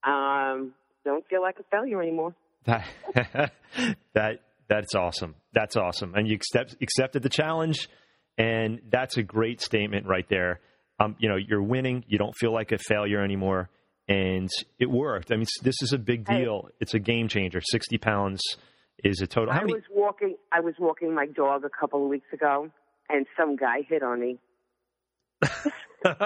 um, 0.05 0.75
don't 1.05 1.27
feel 1.29 1.43
like 1.43 1.57
a 1.59 1.65
failure 1.71 2.03
anymore. 2.03 2.35
That, 2.65 2.87
that, 4.15 4.41
that's 4.69 4.95
awesome. 4.95 5.35
That's 5.53 5.77
awesome. 5.77 6.15
And 6.15 6.29
you 6.29 6.35
accept, 6.35 6.77
accepted 6.83 7.23
the 7.23 7.29
challenge. 7.29 7.89
And 8.37 8.81
that's 8.91 9.17
a 9.17 9.23
great 9.23 9.61
statement 9.61 10.07
right 10.07 10.27
there. 10.29 10.61
Um, 11.01 11.17
you 11.19 11.29
know, 11.29 11.37
you're 11.37 11.63
winning. 11.63 12.05
You 12.07 12.19
don't 12.19 12.35
feel 12.37 12.53
like 12.53 12.73
a 12.73 12.79
failure 12.79 13.23
anymore 13.23 13.71
and 14.09 14.49
it 14.79 14.91
worked. 14.91 15.31
I 15.33 15.37
mean, 15.37 15.47
this 15.63 15.83
is 15.83 15.93
a 15.93 15.99
big 15.99 16.25
deal. 16.25 16.67
Hey. 16.67 16.75
It's 16.81 16.95
a 16.95 16.99
game 16.99 17.29
changer. 17.29 17.61
Sixty 17.63 17.99
pounds 17.99 18.41
is 19.05 19.21
a 19.21 19.27
total. 19.27 19.53
I 19.53 19.61
many... 19.61 19.75
was 19.75 19.83
walking. 19.91 20.37
I 20.53 20.61
was 20.61 20.75
walking 20.79 21.15
my 21.15 21.27
dog 21.27 21.65
a 21.65 21.71
couple 21.71 22.03
of 22.03 22.09
weeks 22.09 22.33
ago, 22.33 22.71
and 23.09 23.27
some 23.37 23.57
guy 23.57 23.83
hit 23.89 24.03
on 24.03 24.21
me. 24.21 24.39
that's 26.03 26.19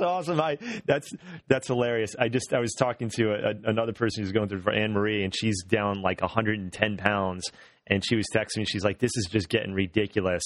awesome. 0.00 0.40
I 0.40 0.58
that's 0.84 1.12
that's 1.46 1.68
hilarious. 1.68 2.16
I 2.18 2.28
just 2.28 2.52
I 2.52 2.58
was 2.58 2.74
talking 2.76 3.08
to 3.10 3.30
a, 3.30 3.70
another 3.70 3.92
person 3.92 4.24
who's 4.24 4.32
going 4.32 4.48
through 4.48 4.62
for 4.62 4.72
Anne 4.72 4.92
Marie, 4.92 5.22
and 5.22 5.32
she's 5.34 5.62
down 5.62 6.02
like 6.02 6.22
110 6.22 6.96
pounds, 6.96 7.44
and 7.86 8.04
she 8.04 8.16
was 8.16 8.26
texting 8.34 8.58
me. 8.58 8.64
She's 8.64 8.84
like, 8.84 8.98
"This 8.98 9.12
is 9.16 9.28
just 9.30 9.48
getting 9.48 9.72
ridiculous." 9.72 10.42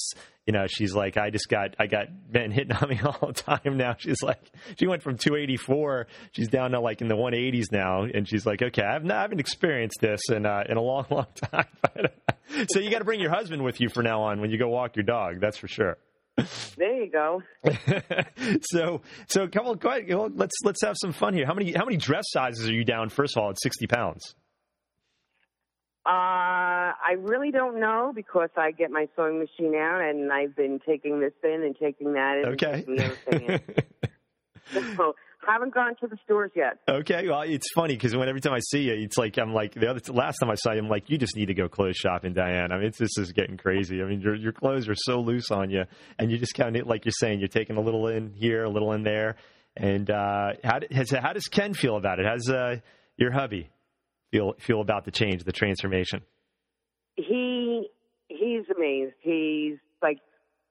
You 0.47 0.53
know, 0.53 0.66
she's 0.68 0.94
like, 0.94 1.16
"I 1.16 1.31
just 1.31 1.49
got 1.49 1.75
I 1.79 1.87
got 1.87 2.09
men 2.31 2.51
hitting 2.51 2.73
on 2.73 2.90
me 2.90 3.01
all 3.05 3.29
the 3.29 3.33
time 3.33 3.79
now." 3.79 3.97
She's 3.99 4.23
like, 4.23 4.42
she 4.79 4.87
went 4.87 5.03
from 5.03 5.16
284, 5.16 6.07
she's 6.33 6.49
down 6.49 6.73
to 6.73 6.81
like 6.81 7.01
in 7.01 7.09
the 7.09 7.16
180s 7.16 7.73
now, 7.73 8.03
and 8.03 8.29
she's 8.29 8.44
like, 8.44 8.61
"Okay, 8.61 8.83
I've 8.83 9.05
not, 9.05 9.16
I 9.16 9.23
haven't 9.23 9.40
experienced 9.40 10.01
this 10.03 10.20
in 10.31 10.44
uh, 10.44 10.64
in 10.68 10.77
a 10.77 10.83
long, 10.83 11.07
long 11.11 11.29
time." 11.51 11.64
so 12.68 12.79
you 12.79 12.90
got 12.90 12.99
to 12.99 13.07
bring 13.07 13.20
your 13.20 13.31
husband 13.31 13.64
with 13.64 13.81
you 13.81 13.88
from 13.88 14.05
now 14.05 14.25
on 14.25 14.42
when 14.42 14.51
you 14.51 14.59
go 14.59 14.68
walk 14.68 14.97
your 14.97 15.05
dog. 15.05 15.40
That's 15.40 15.57
for 15.57 15.68
sure. 15.68 15.97
There 16.77 17.05
you 17.05 17.11
go. 17.11 17.42
so, 18.62 19.03
so 19.29 19.47
come 19.47 19.66
on, 19.66 19.77
go 19.77 19.88
ahead. 19.88 20.33
let's 20.35 20.55
let's 20.64 20.83
have 20.83 20.97
some 21.01 21.12
fun 21.12 21.35
here. 21.35 21.47
How 21.47 21.55
many 21.55 21.73
how 21.73 21.85
many 21.85 21.97
dress 21.97 22.25
sizes 22.29 22.68
are 22.68 22.73
you 22.73 22.85
down? 22.85 23.09
First 23.09 23.37
of 23.37 23.42
all, 23.42 23.51
at 23.51 23.61
sixty 23.61 23.87
pounds. 23.87 24.35
Uh, 26.07 26.92
I 26.92 27.14
really 27.18 27.51
don't 27.51 27.81
know 27.81 28.12
because 28.14 28.51
I 28.59 28.73
get 28.73 28.90
my 28.90 29.09
sewing 29.16 29.38
machine 29.38 29.75
out 29.75 30.03
and 30.03 30.31
I've 30.31 30.55
been 30.55 30.79
taking 30.87 31.18
this 31.18 31.33
in 31.42 31.62
and 31.62 31.75
taking 31.81 32.12
that 32.12 32.42
in. 32.42 32.47
Okay. 32.53 32.85
And 33.27 34.97
so 34.97 35.14
haven't 35.46 35.74
gone 35.74 35.94
to 36.00 36.07
the 36.07 36.16
stores 36.24 36.50
yet. 36.54 36.78
Okay, 36.88 37.28
well, 37.28 37.42
it's 37.42 37.66
funny 37.74 37.94
because 37.94 38.16
when 38.16 38.28
every 38.28 38.40
time 38.40 38.52
I 38.54 38.61
see 38.61 38.83
you, 38.83 38.94
it's 38.94 39.16
like 39.16 39.38
I'm 39.38 39.52
like 39.52 39.74
the 39.74 39.88
other 39.88 40.00
last 40.12 40.38
time 40.38 40.50
I 40.50 40.54
saw 40.54 40.72
you, 40.72 40.80
I'm 40.80 40.88
like, 40.88 41.11
you 41.11 41.18
just 41.18 41.37
need 41.37 41.46
to 41.46 41.54
go 41.54 41.68
clothes 41.68 41.96
shopping, 41.96 42.33
Diane. 42.33 42.72
I 42.72 42.76
mean, 42.76 42.87
it's, 42.87 42.98
this 42.98 43.16
is 43.18 43.33
getting 43.33 43.57
crazy. 43.57 44.02
I 44.02 44.04
mean, 44.04 44.20
your 44.20 44.35
your 44.35 44.52
clothes 44.52 44.88
are 44.88 44.94
so 44.94 45.20
loose 45.20 45.50
on 45.50 45.70
you, 45.70 45.85
and 46.18 46.30
you 46.30 46.38
just 46.38 46.54
kind 46.54 46.76
of 46.76 46.87
like 46.87 47.04
you're 47.04 47.12
saying, 47.18 47.38
you're 47.38 47.48
taking 47.48 47.76
a 47.76 47.80
little 47.80 48.09
in 48.09 48.33
here, 48.35 48.64
a 48.64 48.70
little 48.70 48.92
in 48.92 49.02
there. 49.02 49.37
And 49.76 50.09
uh, 50.09 50.52
how, 50.62 50.80
has, 50.92 51.11
how 51.11 51.33
does 51.33 51.46
Ken 51.46 51.74
feel 51.74 51.96
about 51.96 52.20
it? 52.20 52.26
How's 52.26 52.48
uh, 52.48 52.76
your 53.16 53.33
hubby 53.33 53.70
feel 54.30 54.54
feel 54.61 54.80
about 54.80 55.04
the 55.04 55.11
change, 55.11 55.44
the 55.44 55.52
transformation? 55.52 56.22
He 57.16 57.88
he's 58.28 58.64
amazed. 58.74 59.14
He's 59.20 59.78
like, 60.02 60.18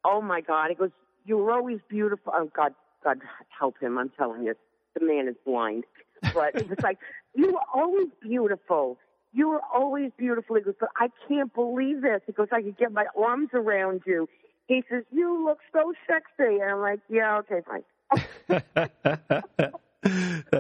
oh 0.06 0.22
my 0.22 0.42
god. 0.42 0.70
He 0.70 0.76
goes, 0.76 0.92
you 1.26 1.38
were 1.38 1.52
always 1.52 1.80
beautiful. 1.90 2.34
Oh 2.36 2.50
God, 2.56 2.74
God 3.04 3.20
help 3.58 3.80
him. 3.80 3.98
I'm 3.98 4.10
telling 4.10 4.44
you, 4.44 4.56
the 4.98 5.06
man 5.06 5.28
is 5.28 5.36
blind. 5.46 5.86
But 6.34 6.56
it 6.56 6.70
was 6.70 6.80
like, 6.82 7.00
you 7.36 7.54
were 7.54 7.62
always 7.74 8.08
beautiful. 8.22 8.98
You 9.34 9.50
were 9.50 9.62
always 9.74 10.12
beautiful. 10.18 10.56
He 10.56 10.62
goes, 10.62 10.76
but 10.80 10.90
I 10.96 11.10
can't 11.28 11.54
believe 11.54 12.02
this. 12.02 12.22
He 12.26 12.34
goes, 12.34 12.48
I 12.52 12.62
could 12.62 12.78
get 12.78 12.92
my 12.92 13.06
arms 13.18 13.50
around 13.54 14.04
you. 14.06 14.30
He 14.68 14.84
says, 14.90 15.04
you 15.12 15.44
look 15.44 15.60
so 15.74 15.94
sexy. 16.08 16.60
And 16.62 16.72
I'm 16.72 16.80
like, 16.80 17.00
yeah, 17.10 17.40
okay, 17.40 17.62
fine. 17.68 17.84
that 18.48 18.90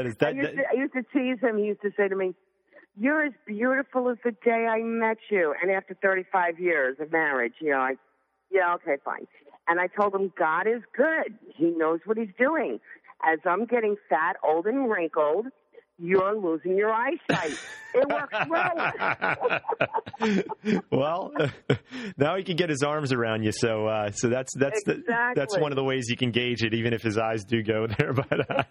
is 0.06 0.16
that. 0.18 0.28
I 0.28 0.32
used, 0.32 0.56
to, 0.56 0.64
I 0.70 0.74
used 0.74 0.94
to 0.94 1.04
tease 1.14 1.40
him. 1.42 1.58
He 1.58 1.66
used 1.66 1.82
to 1.82 1.92
say 1.96 2.08
to 2.08 2.16
me, 2.16 2.34
"You're 2.98 3.26
as 3.26 3.34
beautiful 3.46 4.10
as 4.10 4.18
the 4.24 4.32
day 4.32 4.68
I 4.68 4.82
met 4.82 5.18
you." 5.30 5.54
And 5.62 5.72
after 5.72 5.96
35 6.02 6.60
years 6.60 6.98
of 7.00 7.12
marriage, 7.12 7.54
you 7.60 7.72
know, 7.72 7.80
I, 7.80 7.96
yeah, 8.52 8.74
okay, 8.76 8.98
fine. 9.04 9.28
And 9.67 9.80
I 9.80 9.88
told 9.88 10.13
him, 10.13 10.32
God 10.38 10.67
is 10.67 10.82
good. 10.95 11.38
He 11.56 11.65
knows 11.65 11.99
what 12.06 12.17
he's 12.17 12.34
doing. 12.38 12.80
As 13.26 13.39
I'm 13.45 13.65
getting 13.65 13.95
fat, 14.10 14.36
old, 14.43 14.67
and 14.67 14.89
wrinkled, 14.89 15.47
you're 15.97 16.36
losing 16.36 16.78
your 16.78 16.91
eyesight. 16.91 17.58
It 17.95 18.08
works 18.10 18.36
well. 18.49 18.91
well, 20.91 21.32
now 22.17 22.36
he 22.38 22.43
can 22.43 22.56
get 22.56 22.71
his 22.71 22.82
arms 22.82 23.13
around 23.13 23.43
you, 23.43 23.52
so 23.52 23.86
uh, 23.86 24.10
so 24.10 24.30
that's 24.30 24.52
that's 24.58 24.82
exactly. 24.82 25.04
the, 25.06 25.34
that's 25.36 25.56
one 25.60 25.71
of 25.71 25.76
the 25.76 25.84
ways 25.84 26.08
you 26.10 26.17
can 26.17 26.32
gauge 26.32 26.63
it, 26.63 26.73
even 26.73 26.93
if 26.93 27.04
his 27.04 27.19
eyes 27.19 27.43
do 27.43 27.62
go 27.62 27.86
there. 27.86 28.13
But 28.13 28.49
uh, 28.49 28.63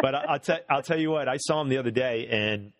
but 0.00 0.14
I'll 0.14 0.38
tell 0.38 0.60
I'll 0.70 0.80
tell 0.80 0.98
you 0.98 1.10
what, 1.10 1.28
I 1.28 1.36
saw 1.36 1.60
him 1.60 1.68
the 1.68 1.76
other 1.76 1.90
day, 1.90 2.26
and 2.30 2.72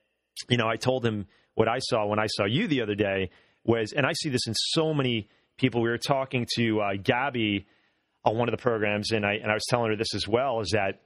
you 0.48 0.56
know 0.56 0.66
I 0.66 0.76
told 0.76 1.04
him 1.04 1.26
what 1.54 1.68
I 1.68 1.80
saw 1.80 2.06
when 2.06 2.18
I 2.18 2.28
saw 2.28 2.46
you 2.46 2.66
the 2.66 2.80
other 2.80 2.94
day 2.94 3.28
was, 3.62 3.92
and 3.92 4.06
I 4.06 4.14
see 4.14 4.30
this 4.30 4.46
in 4.46 4.54
so 4.54 4.94
many 4.94 5.28
people. 5.56 5.82
We 5.82 5.88
were 5.88 5.98
talking 5.98 6.46
to 6.56 6.80
uh, 6.80 6.90
Gabby 7.02 7.66
on 8.24 8.36
one 8.36 8.48
of 8.48 8.52
the 8.52 8.62
programs, 8.62 9.12
and 9.12 9.24
I 9.24 9.34
and 9.34 9.50
I 9.50 9.54
was 9.54 9.64
telling 9.68 9.90
her 9.90 9.96
this 9.96 10.14
as 10.14 10.26
well 10.26 10.60
is 10.60 10.70
that 10.72 11.00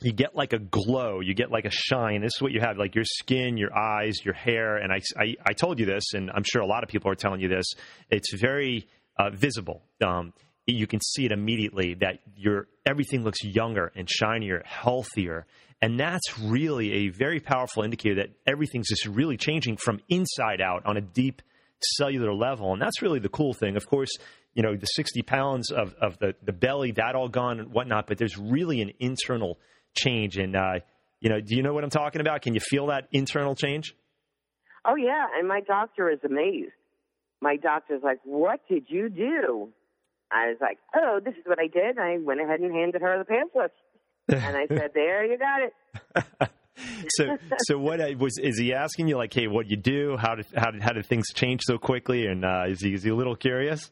you 0.00 0.12
get 0.12 0.34
like 0.34 0.52
a 0.52 0.58
glow, 0.58 1.20
you 1.20 1.34
get 1.34 1.50
like 1.50 1.64
a 1.64 1.70
shine. 1.70 2.22
This 2.22 2.32
is 2.36 2.42
what 2.42 2.52
you 2.52 2.60
have, 2.60 2.78
like 2.78 2.94
your 2.94 3.04
skin, 3.04 3.56
your 3.56 3.76
eyes, 3.76 4.24
your 4.24 4.34
hair. 4.34 4.76
And 4.76 4.92
I, 4.92 5.00
I, 5.16 5.34
I 5.46 5.52
told 5.52 5.78
you 5.78 5.86
this, 5.86 6.14
and 6.14 6.30
I'm 6.30 6.44
sure 6.44 6.62
a 6.62 6.66
lot 6.66 6.82
of 6.82 6.88
people 6.88 7.10
are 7.10 7.14
telling 7.14 7.40
you 7.40 7.48
this. 7.48 7.66
It's 8.10 8.34
very 8.34 8.88
uh, 9.18 9.30
visible. 9.30 9.82
Um, 10.04 10.32
you 10.66 10.86
can 10.86 11.00
see 11.00 11.24
it 11.24 11.32
immediately 11.32 11.94
that 12.00 12.20
your 12.36 12.68
everything 12.86 13.24
looks 13.24 13.42
younger 13.42 13.92
and 13.94 14.08
shinier, 14.08 14.62
healthier, 14.64 15.46
and 15.80 15.98
that's 15.98 16.38
really 16.38 16.92
a 16.92 17.08
very 17.08 17.40
powerful 17.40 17.82
indicator 17.82 18.22
that 18.22 18.30
everything's 18.46 18.88
just 18.88 19.06
really 19.06 19.36
changing 19.36 19.76
from 19.76 20.00
inside 20.08 20.60
out 20.60 20.86
on 20.86 20.96
a 20.96 21.00
deep 21.00 21.42
cellular 21.84 22.32
level. 22.34 22.72
And 22.72 22.80
that's 22.80 23.02
really 23.02 23.18
the 23.18 23.28
cool 23.28 23.54
thing. 23.54 23.76
Of 23.76 23.86
course, 23.86 24.10
you 24.54 24.62
know 24.62 24.76
the 24.76 24.86
60 24.86 25.22
pounds 25.22 25.70
of, 25.70 25.94
of 26.00 26.18
the, 26.18 26.34
the 26.42 26.52
belly 26.52 26.92
that 26.92 27.14
all 27.14 27.28
gone 27.28 27.60
and 27.60 27.72
whatnot, 27.72 28.06
but 28.06 28.18
there's 28.18 28.36
really 28.36 28.80
an 28.82 28.92
internal 28.98 29.58
change. 29.94 30.36
And 30.36 30.56
uh, 30.56 30.80
you 31.20 31.30
know, 31.30 31.40
do 31.40 31.56
you 31.56 31.62
know 31.62 31.72
what 31.72 31.84
I'm 31.84 31.90
talking 31.90 32.20
about? 32.20 32.42
Can 32.42 32.54
you 32.54 32.60
feel 32.60 32.86
that 32.86 33.08
internal 33.12 33.54
change? 33.54 33.94
Oh 34.84 34.96
yeah, 34.96 35.26
and 35.38 35.46
my 35.46 35.60
doctor 35.60 36.10
is 36.10 36.18
amazed. 36.24 36.72
My 37.40 37.56
doctor's 37.56 38.02
like, 38.02 38.18
"What 38.24 38.60
did 38.68 38.86
you 38.88 39.08
do?" 39.08 39.68
I 40.30 40.48
was 40.48 40.58
like, 40.60 40.78
"Oh, 40.94 41.20
this 41.24 41.34
is 41.34 41.44
what 41.44 41.58
I 41.58 41.66
did." 41.68 41.98
I 41.98 42.18
went 42.18 42.40
ahead 42.40 42.60
and 42.60 42.72
handed 42.72 43.02
her 43.02 43.18
the 43.18 43.24
pamphlets, 43.24 43.74
and 44.28 44.56
I 44.56 44.66
said, 44.66 44.90
"There, 44.94 45.24
you 45.24 45.38
got 45.38 45.62
it." 45.62 46.50
so, 47.10 47.36
so 47.66 47.78
what 47.78 48.00
was 48.16 48.38
is 48.38 48.58
he 48.58 48.72
asking 48.72 49.08
you 49.08 49.16
like, 49.16 49.32
"Hey, 49.32 49.46
what 49.46 49.70
you 49.70 49.76
do? 49.76 50.16
How 50.16 50.34
did 50.34 50.46
how 50.54 50.70
did 50.70 50.82
how 50.82 50.92
did 50.92 51.06
things 51.06 51.26
change 51.34 51.60
so 51.64 51.78
quickly?" 51.78 52.26
And 52.26 52.44
uh, 52.44 52.64
is 52.68 52.80
he 52.80 52.94
is 52.94 53.02
he 53.02 53.10
a 53.10 53.14
little 53.14 53.36
curious? 53.36 53.90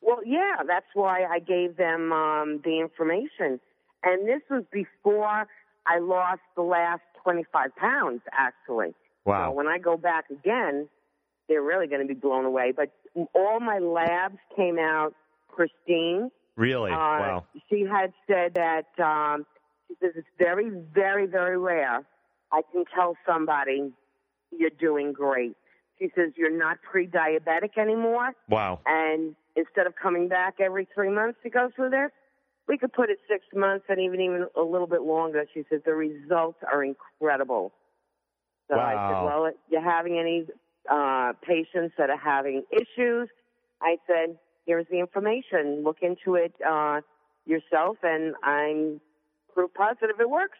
Well, 0.00 0.20
yeah, 0.24 0.62
that's 0.66 0.86
why 0.94 1.24
I 1.24 1.38
gave 1.38 1.76
them 1.76 2.12
um, 2.12 2.60
the 2.64 2.80
information, 2.80 3.60
and 4.02 4.26
this 4.28 4.42
was 4.50 4.64
before 4.72 5.46
I 5.86 5.98
lost 5.98 6.40
the 6.56 6.62
last 6.62 7.02
twenty 7.22 7.44
five 7.52 7.74
pounds. 7.76 8.22
Actually, 8.32 8.94
wow. 9.24 9.50
So 9.50 9.54
when 9.54 9.66
I 9.66 9.78
go 9.78 9.96
back 9.96 10.30
again, 10.30 10.88
they're 11.48 11.62
really 11.62 11.86
going 11.86 12.06
to 12.06 12.08
be 12.08 12.18
blown 12.18 12.44
away. 12.44 12.72
But 12.74 12.90
all 13.34 13.60
my 13.60 13.78
labs 13.78 14.38
came 14.56 14.78
out 14.78 15.14
pristine. 15.54 16.30
Really? 16.56 16.90
Uh, 16.90 16.96
wow. 16.96 17.44
She 17.70 17.84
had 17.90 18.12
said 18.26 18.54
that 18.54 18.86
um, 19.02 19.44
she 19.88 19.94
says 20.00 20.12
it's 20.16 20.28
very, 20.38 20.70
very, 20.92 21.26
very 21.26 21.58
rare. 21.58 22.04
I 22.52 22.62
can 22.72 22.84
tell 22.94 23.16
somebody 23.26 23.92
you're 24.50 24.70
doing 24.78 25.12
great. 25.12 25.56
She 25.98 26.10
says 26.16 26.32
you're 26.36 26.56
not 26.56 26.78
pre-diabetic 26.90 27.78
anymore, 27.78 28.32
Wow. 28.48 28.80
and 28.86 29.36
instead 29.56 29.86
of 29.86 29.94
coming 30.00 30.28
back 30.28 30.54
every 30.60 30.88
three 30.94 31.10
months 31.10 31.38
to 31.44 31.50
go 31.50 31.70
through 31.74 31.90
this, 31.90 32.10
we 32.66 32.78
could 32.78 32.92
put 32.92 33.10
it 33.10 33.18
six 33.28 33.44
months 33.54 33.84
and 33.88 34.00
even 34.00 34.20
even 34.20 34.46
a 34.56 34.62
little 34.62 34.86
bit 34.86 35.02
longer. 35.02 35.44
She 35.52 35.64
says 35.70 35.82
the 35.84 35.94
results 35.94 36.58
are 36.72 36.82
incredible. 36.82 37.72
So 38.68 38.76
I 38.78 38.92
said, 38.92 39.24
well, 39.24 39.50
you're 39.70 39.82
having 39.82 40.18
any 40.18 40.46
uh, 40.90 41.34
patients 41.46 41.94
that 41.98 42.08
are 42.08 42.16
having 42.16 42.62
issues? 42.72 43.28
I 43.82 43.98
said, 44.06 44.38
here's 44.66 44.86
the 44.90 44.98
information. 44.98 45.84
Look 45.84 45.98
into 46.00 46.36
it 46.36 46.54
uh, 46.66 47.02
yourself, 47.44 47.98
and 48.02 48.34
I'm 48.42 49.00
proof 49.54 49.72
positive 49.74 50.16
it 50.20 50.28
works. 50.28 50.58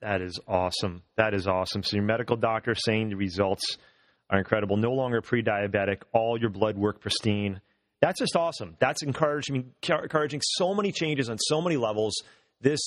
That 0.00 0.22
is 0.22 0.38
awesome. 0.48 1.02
That 1.16 1.34
is 1.34 1.46
awesome. 1.46 1.82
So 1.82 1.96
your 1.96 2.04
medical 2.06 2.36
doctor 2.36 2.74
saying 2.74 3.10
the 3.10 3.16
results 3.16 3.62
are 4.30 4.38
incredible. 4.38 4.76
No 4.76 4.92
longer 4.92 5.20
pre-diabetic. 5.20 6.02
All 6.14 6.40
your 6.40 6.50
blood 6.50 6.78
work 6.78 7.00
pristine. 7.00 7.60
That's 8.00 8.18
just 8.18 8.34
awesome. 8.34 8.76
That's 8.78 9.02
encouraging. 9.02 9.72
Encouraging 9.86 10.40
so 10.42 10.74
many 10.74 10.90
changes 10.92 11.28
on 11.28 11.36
so 11.38 11.60
many 11.60 11.76
levels. 11.76 12.14
This 12.62 12.80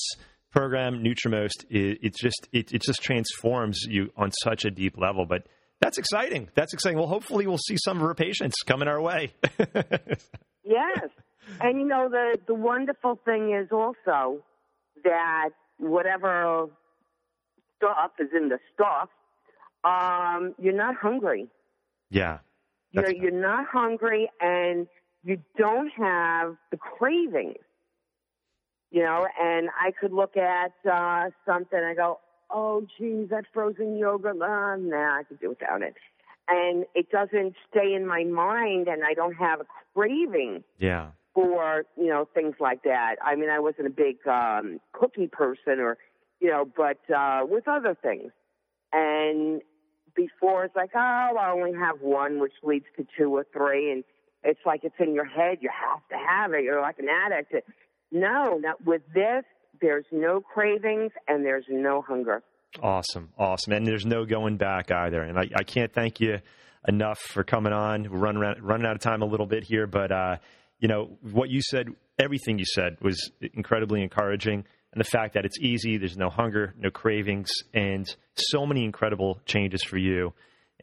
program, 0.52 1.04
Nutrimost, 1.04 1.66
it, 1.70 2.00
it's 2.02 2.20
just 2.20 2.48
it, 2.52 2.74
it 2.74 2.82
just 2.82 3.04
transforms 3.04 3.82
you 3.88 4.12
on 4.18 4.32
such 4.44 4.66
a 4.66 4.72
deep 4.72 4.98
level. 4.98 5.26
But 5.28 5.46
that's 5.82 6.00
exciting. 6.00 6.50
That's 6.56 6.74
exciting. 6.74 6.98
Well, 6.98 7.08
hopefully, 7.08 7.46
we'll 7.46 7.60
see 7.60 7.78
some 7.78 7.98
of 7.98 8.04
our 8.04 8.16
patients 8.16 8.56
coming 8.66 8.88
our 8.88 9.02
way. 9.02 9.34
Yes. 10.64 11.10
And 11.60 11.80
you 11.80 11.86
know 11.86 12.08
the 12.10 12.38
the 12.48 12.54
wonderful 12.54 13.20
thing 13.26 13.54
is 13.54 13.70
also 13.72 14.42
that 15.04 15.50
whatever 15.78 16.68
stuff 17.78 18.12
is 18.20 18.30
in 18.36 18.50
the 18.50 18.60
stuff, 18.74 19.10
um, 19.84 20.56
you're 20.58 20.74
not 20.74 20.96
hungry. 20.96 21.48
yeah. 22.10 22.40
You're 22.92 23.12
you're 23.12 23.32
not 23.32 23.66
hungry 23.68 24.30
and 24.40 24.88
you 25.24 25.42
don't 25.58 25.90
have 25.98 26.56
the 26.70 26.78
cravings. 26.78 27.58
You 28.92 29.02
know, 29.02 29.26
and 29.42 29.70
I 29.82 29.92
could 30.00 30.14
look 30.14 30.38
at 30.38 30.74
uh 30.86 31.32
something 31.44 31.80
and 31.80 31.88
I 31.88 31.96
go, 31.96 32.20
Oh 32.52 32.86
geez, 32.98 33.30
that 33.30 33.46
frozen 33.52 33.98
yogurt, 33.98 34.40
uh, 34.40 34.76
nah, 34.78 35.18
I 35.18 35.24
could 35.28 35.40
do 35.40 35.50
without 35.50 35.82
it. 35.82 35.96
And 36.48 36.86
it 36.94 37.10
doesn't 37.10 37.56
stay 37.72 37.96
in 37.96 38.06
my 38.06 38.24
mind 38.26 38.88
and 38.88 39.04
I 39.04 39.16
don't 39.16 39.34
have 39.34 39.62
a 39.62 39.66
craving 39.96 40.64
Yeah. 40.78 41.12
For 41.34 41.86
you 41.98 42.08
know 42.08 42.28
things 42.34 42.56
like 42.60 42.84
that. 42.84 43.16
I 43.24 43.36
mean, 43.36 43.50
I 43.50 43.60
wasn't 43.60 43.88
a 43.88 43.92
big 43.92 44.18
um, 44.28 44.80
cookie 44.92 45.28
person, 45.28 45.80
or 45.80 45.98
you 46.40 46.50
know, 46.50 46.66
but 46.66 47.00
uh, 47.14 47.42
with 47.46 47.68
other 47.68 47.96
things. 48.02 48.32
And 48.92 49.62
before 50.16 50.66
it's 50.66 50.76
like, 50.76 50.92
oh, 50.96 51.00
I 51.40 51.52
only 51.52 51.74
have 51.74 52.02
one, 52.02 52.40
which 52.40 52.54
leads 52.62 52.86
to 52.98 53.08
two 53.18 53.36
or 53.36 53.46
three, 53.52 53.92
and 53.92 54.04
it's 54.44 54.60
like 54.66 54.82
it's 54.84 54.96
in 55.00 55.14
your 55.14 55.26
head. 55.26 55.60
You 55.62 55.70
have 55.72 56.08
to 56.10 56.16
have 56.16 56.54
it. 56.54 56.64
You're 56.64 56.82
like 56.82 57.00
an 57.00 57.08
addict. 57.10 57.54
No, 58.12 58.58
not 58.60 58.86
with 58.86 59.02
this. 59.14 59.44
There's 59.82 60.06
no 60.12 60.40
cravings 60.40 61.12
and 61.28 61.44
there's 61.44 61.66
no 61.68 62.02
hunger. 62.02 62.44
Awesome, 62.82 63.30
awesome, 63.38 63.74
and 63.74 63.86
there's 63.86 64.06
no 64.06 64.26
going 64.26 64.58
back 64.58 64.92
either. 64.92 65.22
And 65.22 65.38
I, 65.38 65.50
I 65.56 65.64
can't 65.64 65.94
thank 65.94 66.20
you 66.20 66.40
enough 66.88 67.20
for 67.20 67.44
coming 67.44 67.74
on. 67.74 68.10
We're 68.10 68.18
running 68.18 68.42
running 68.62 68.86
out 68.86 68.96
of 68.96 69.02
time 69.02 69.22
a 69.22 69.26
little 69.26 69.46
bit 69.46 69.64
here, 69.64 69.88
but 69.88 70.12
uh, 70.12 70.38
you 70.84 70.90
know 70.90 71.18
what 71.22 71.50
you 71.50 71.62
said, 71.62 71.88
everything 72.20 72.60
you 72.60 72.66
said 72.66 72.98
was 73.02 73.32
incredibly 73.54 74.04
encouraging, 74.04 74.66
and 74.92 75.00
the 75.00 75.10
fact 75.10 75.34
that 75.36 75.46
it's 75.46 75.58
easy, 75.62 75.98
there's 75.98 76.18
no 76.18 76.30
hunger, 76.30 76.74
no 76.78 76.92
cravings, 76.92 77.50
and 77.74 78.14
so 78.36 78.66
many 78.66 78.84
incredible 78.84 79.40
changes 79.46 79.82
for 79.82 79.98
you. 79.98 80.34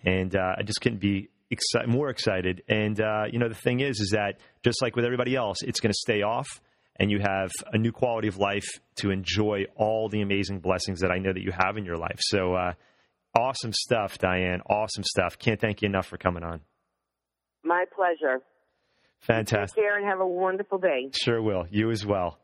And 0.03 0.35
uh, 0.35 0.55
I 0.57 0.63
just 0.63 0.81
couldn't 0.81 1.01
be 1.01 1.29
exci- 1.53 1.87
more 1.87 2.09
excited. 2.09 2.63
And 2.67 2.99
uh, 2.99 3.25
you 3.31 3.39
know 3.39 3.51
the 3.51 3.55
thing 3.55 3.81
is, 3.81 4.01
is 4.01 4.13
that 4.15 4.41
just 4.65 4.81
like 4.81 4.97
with 4.97 5.05
everybody 5.05 5.37
else, 5.37 5.59
it's 5.63 5.81
going 5.81 5.93
to 5.93 5.99
stay 5.99 6.23
off 6.23 6.49
and 6.97 7.11
you 7.11 7.19
have 7.19 7.51
a 7.71 7.77
new 7.77 7.93
quality 7.93 8.29
of 8.29 8.39
life 8.39 8.81
to 9.01 9.11
enjoy 9.11 9.67
all 9.77 10.09
the 10.09 10.23
amazing 10.23 10.61
blessings 10.61 11.01
that 11.01 11.11
I 11.11 11.19
know 11.19 11.33
that 11.35 11.43
you 11.43 11.53
have 11.53 11.77
in 11.77 11.85
your 11.85 11.99
life. 11.99 12.21
So, 12.21 12.55
uh, 12.55 12.73
awesome 13.37 13.75
stuff, 13.75 14.17
Diane. 14.17 14.63
Awesome 14.67 15.05
stuff. 15.05 15.39
Can't 15.39 15.61
thank 15.61 15.83
you 15.83 15.89
enough 15.89 16.07
for 16.07 16.17
coming 16.17 16.43
on. 16.43 16.63
My 17.63 17.85
pleasure. 17.95 18.41
Fantastic. 19.21 19.77
Take 19.77 19.85
care 19.85 19.97
and 19.97 20.07
have 20.07 20.21
a 20.21 20.27
wonderful 20.27 20.79
day. 20.79 21.11
Sure 21.13 21.41
will. 21.43 21.67
You 21.71 21.91
as 21.91 22.05
well. 22.05 22.39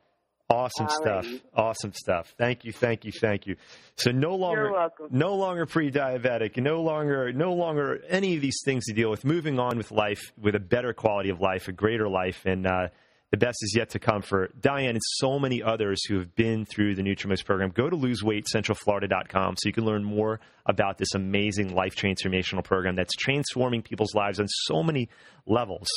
Awesome 0.48 0.88
stuff. 0.88 1.26
Awesome 1.54 1.92
stuff. 1.92 2.32
Thank 2.38 2.64
you. 2.64 2.72
Thank 2.72 3.04
you. 3.04 3.10
Thank 3.10 3.48
you. 3.48 3.56
So 3.96 4.12
no 4.12 4.36
longer, 4.36 4.70
no 5.10 5.34
longer 5.34 5.66
pre-diabetic, 5.66 6.56
no 6.56 6.82
longer, 6.82 7.32
no 7.32 7.54
longer 7.54 8.00
any 8.08 8.36
of 8.36 8.42
these 8.42 8.60
things 8.64 8.84
to 8.84 8.92
deal 8.92 9.10
with. 9.10 9.24
Moving 9.24 9.58
on 9.58 9.76
with 9.76 9.90
life, 9.90 10.32
with 10.40 10.54
a 10.54 10.60
better 10.60 10.92
quality 10.92 11.30
of 11.30 11.40
life, 11.40 11.66
a 11.66 11.72
greater 11.72 12.08
life, 12.08 12.46
and 12.46 12.64
uh, 12.64 12.88
the 13.32 13.36
best 13.36 13.58
is 13.62 13.74
yet 13.76 13.90
to 13.90 13.98
come 13.98 14.22
for 14.22 14.50
Diane 14.60 14.90
and 14.90 15.02
so 15.02 15.40
many 15.40 15.64
others 15.64 16.04
who 16.06 16.18
have 16.18 16.36
been 16.36 16.64
through 16.64 16.94
the 16.94 17.02
Nutrimost 17.02 17.44
program. 17.44 17.70
Go 17.70 17.90
to 17.90 17.96
loseweightcentralflorida.com 17.96 19.56
so 19.58 19.68
you 19.68 19.72
can 19.72 19.84
learn 19.84 20.04
more 20.04 20.38
about 20.64 20.96
this 20.96 21.12
amazing 21.14 21.74
life 21.74 21.96
transformational 21.96 22.62
program 22.62 22.94
that's 22.94 23.14
transforming 23.16 23.82
people's 23.82 24.14
lives 24.14 24.38
on 24.38 24.46
so 24.48 24.84
many 24.84 25.08
levels. 25.44 25.88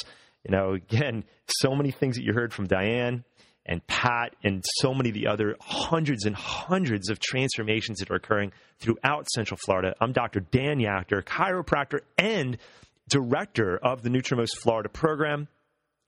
You 0.45 0.51
know, 0.51 0.73
again, 0.73 1.23
so 1.47 1.75
many 1.75 1.91
things 1.91 2.15
that 2.15 2.23
you 2.23 2.31
heard 2.33 2.53
from 2.53 2.67
Diane 2.67 3.25
and 3.65 3.85
Pat 3.87 4.35
and 4.43 4.63
so 4.79 4.93
many 4.93 5.09
of 5.09 5.15
the 5.15 5.27
other 5.27 5.55
hundreds 5.61 6.25
and 6.25 6.35
hundreds 6.35 7.09
of 7.09 7.19
transformations 7.19 7.99
that 7.99 8.09
are 8.09 8.15
occurring 8.15 8.51
throughout 8.79 9.29
Central 9.29 9.59
Florida. 9.65 9.93
I'm 10.01 10.13
Dr. 10.13 10.39
Dan 10.39 10.79
Yachter, 10.79 11.21
chiropractor 11.23 11.99
and 12.17 12.57
director 13.09 13.77
of 13.77 14.01
the 14.01 14.09
Nutrimost 14.09 14.57
Florida 14.57 14.89
program. 14.89 15.47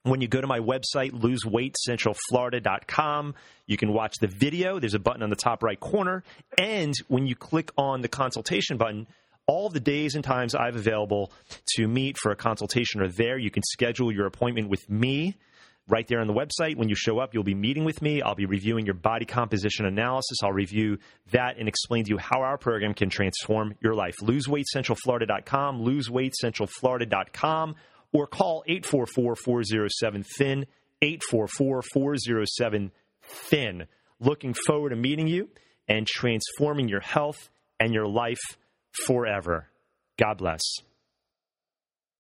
When 0.04 0.20
you 0.20 0.26
go 0.26 0.40
to 0.40 0.48
my 0.48 0.58
website, 0.58 1.12
loseweightcentralflorida.com, 1.12 3.34
you 3.66 3.76
can 3.76 3.92
watch 3.92 4.16
the 4.20 4.26
video. 4.26 4.80
There's 4.80 4.94
a 4.94 4.98
button 4.98 5.22
on 5.22 5.30
the 5.30 5.36
top 5.36 5.62
right 5.62 5.78
corner. 5.78 6.24
And 6.58 6.92
when 7.06 7.28
you 7.28 7.36
click 7.36 7.70
on 7.78 8.00
the 8.00 8.08
consultation 8.08 8.78
button, 8.78 9.06
all 9.52 9.68
the 9.68 9.80
days 9.80 10.14
and 10.14 10.24
times 10.24 10.54
I've 10.54 10.76
available 10.76 11.30
to 11.76 11.86
meet 11.86 12.16
for 12.16 12.32
a 12.32 12.36
consultation 12.36 13.02
are 13.02 13.08
there. 13.08 13.36
You 13.36 13.50
can 13.50 13.62
schedule 13.62 14.10
your 14.10 14.24
appointment 14.24 14.70
with 14.70 14.88
me 14.88 15.36
right 15.86 16.08
there 16.08 16.20
on 16.20 16.26
the 16.26 16.32
website. 16.32 16.78
When 16.78 16.88
you 16.88 16.94
show 16.94 17.18
up, 17.18 17.34
you'll 17.34 17.44
be 17.44 17.54
meeting 17.54 17.84
with 17.84 18.00
me. 18.00 18.22
I'll 18.22 18.34
be 18.34 18.46
reviewing 18.46 18.86
your 18.86 18.94
body 18.94 19.26
composition 19.26 19.84
analysis. 19.84 20.38
I'll 20.42 20.54
review 20.54 20.96
that 21.32 21.58
and 21.58 21.68
explain 21.68 22.04
to 22.04 22.08
you 22.08 22.16
how 22.16 22.40
our 22.40 22.56
program 22.56 22.94
can 22.94 23.10
transform 23.10 23.74
your 23.80 23.94
life. 23.94 24.14
LoseWeightCentralFlorida.com, 24.22 25.82
LoseWeightCentralFlorida.com, 25.82 27.74
or 28.14 28.26
call 28.26 28.64
844-407-FIN, 28.70 30.66
844-407-FIN. 31.02 33.86
Looking 34.18 34.54
forward 34.54 34.90
to 34.90 34.96
meeting 34.96 35.26
you 35.26 35.50
and 35.88 36.06
transforming 36.06 36.88
your 36.88 37.00
health 37.00 37.50
and 37.78 37.92
your 37.92 38.06
life 38.06 38.40
forever. 39.06 39.68
God 40.18 40.38
bless. 40.38 40.62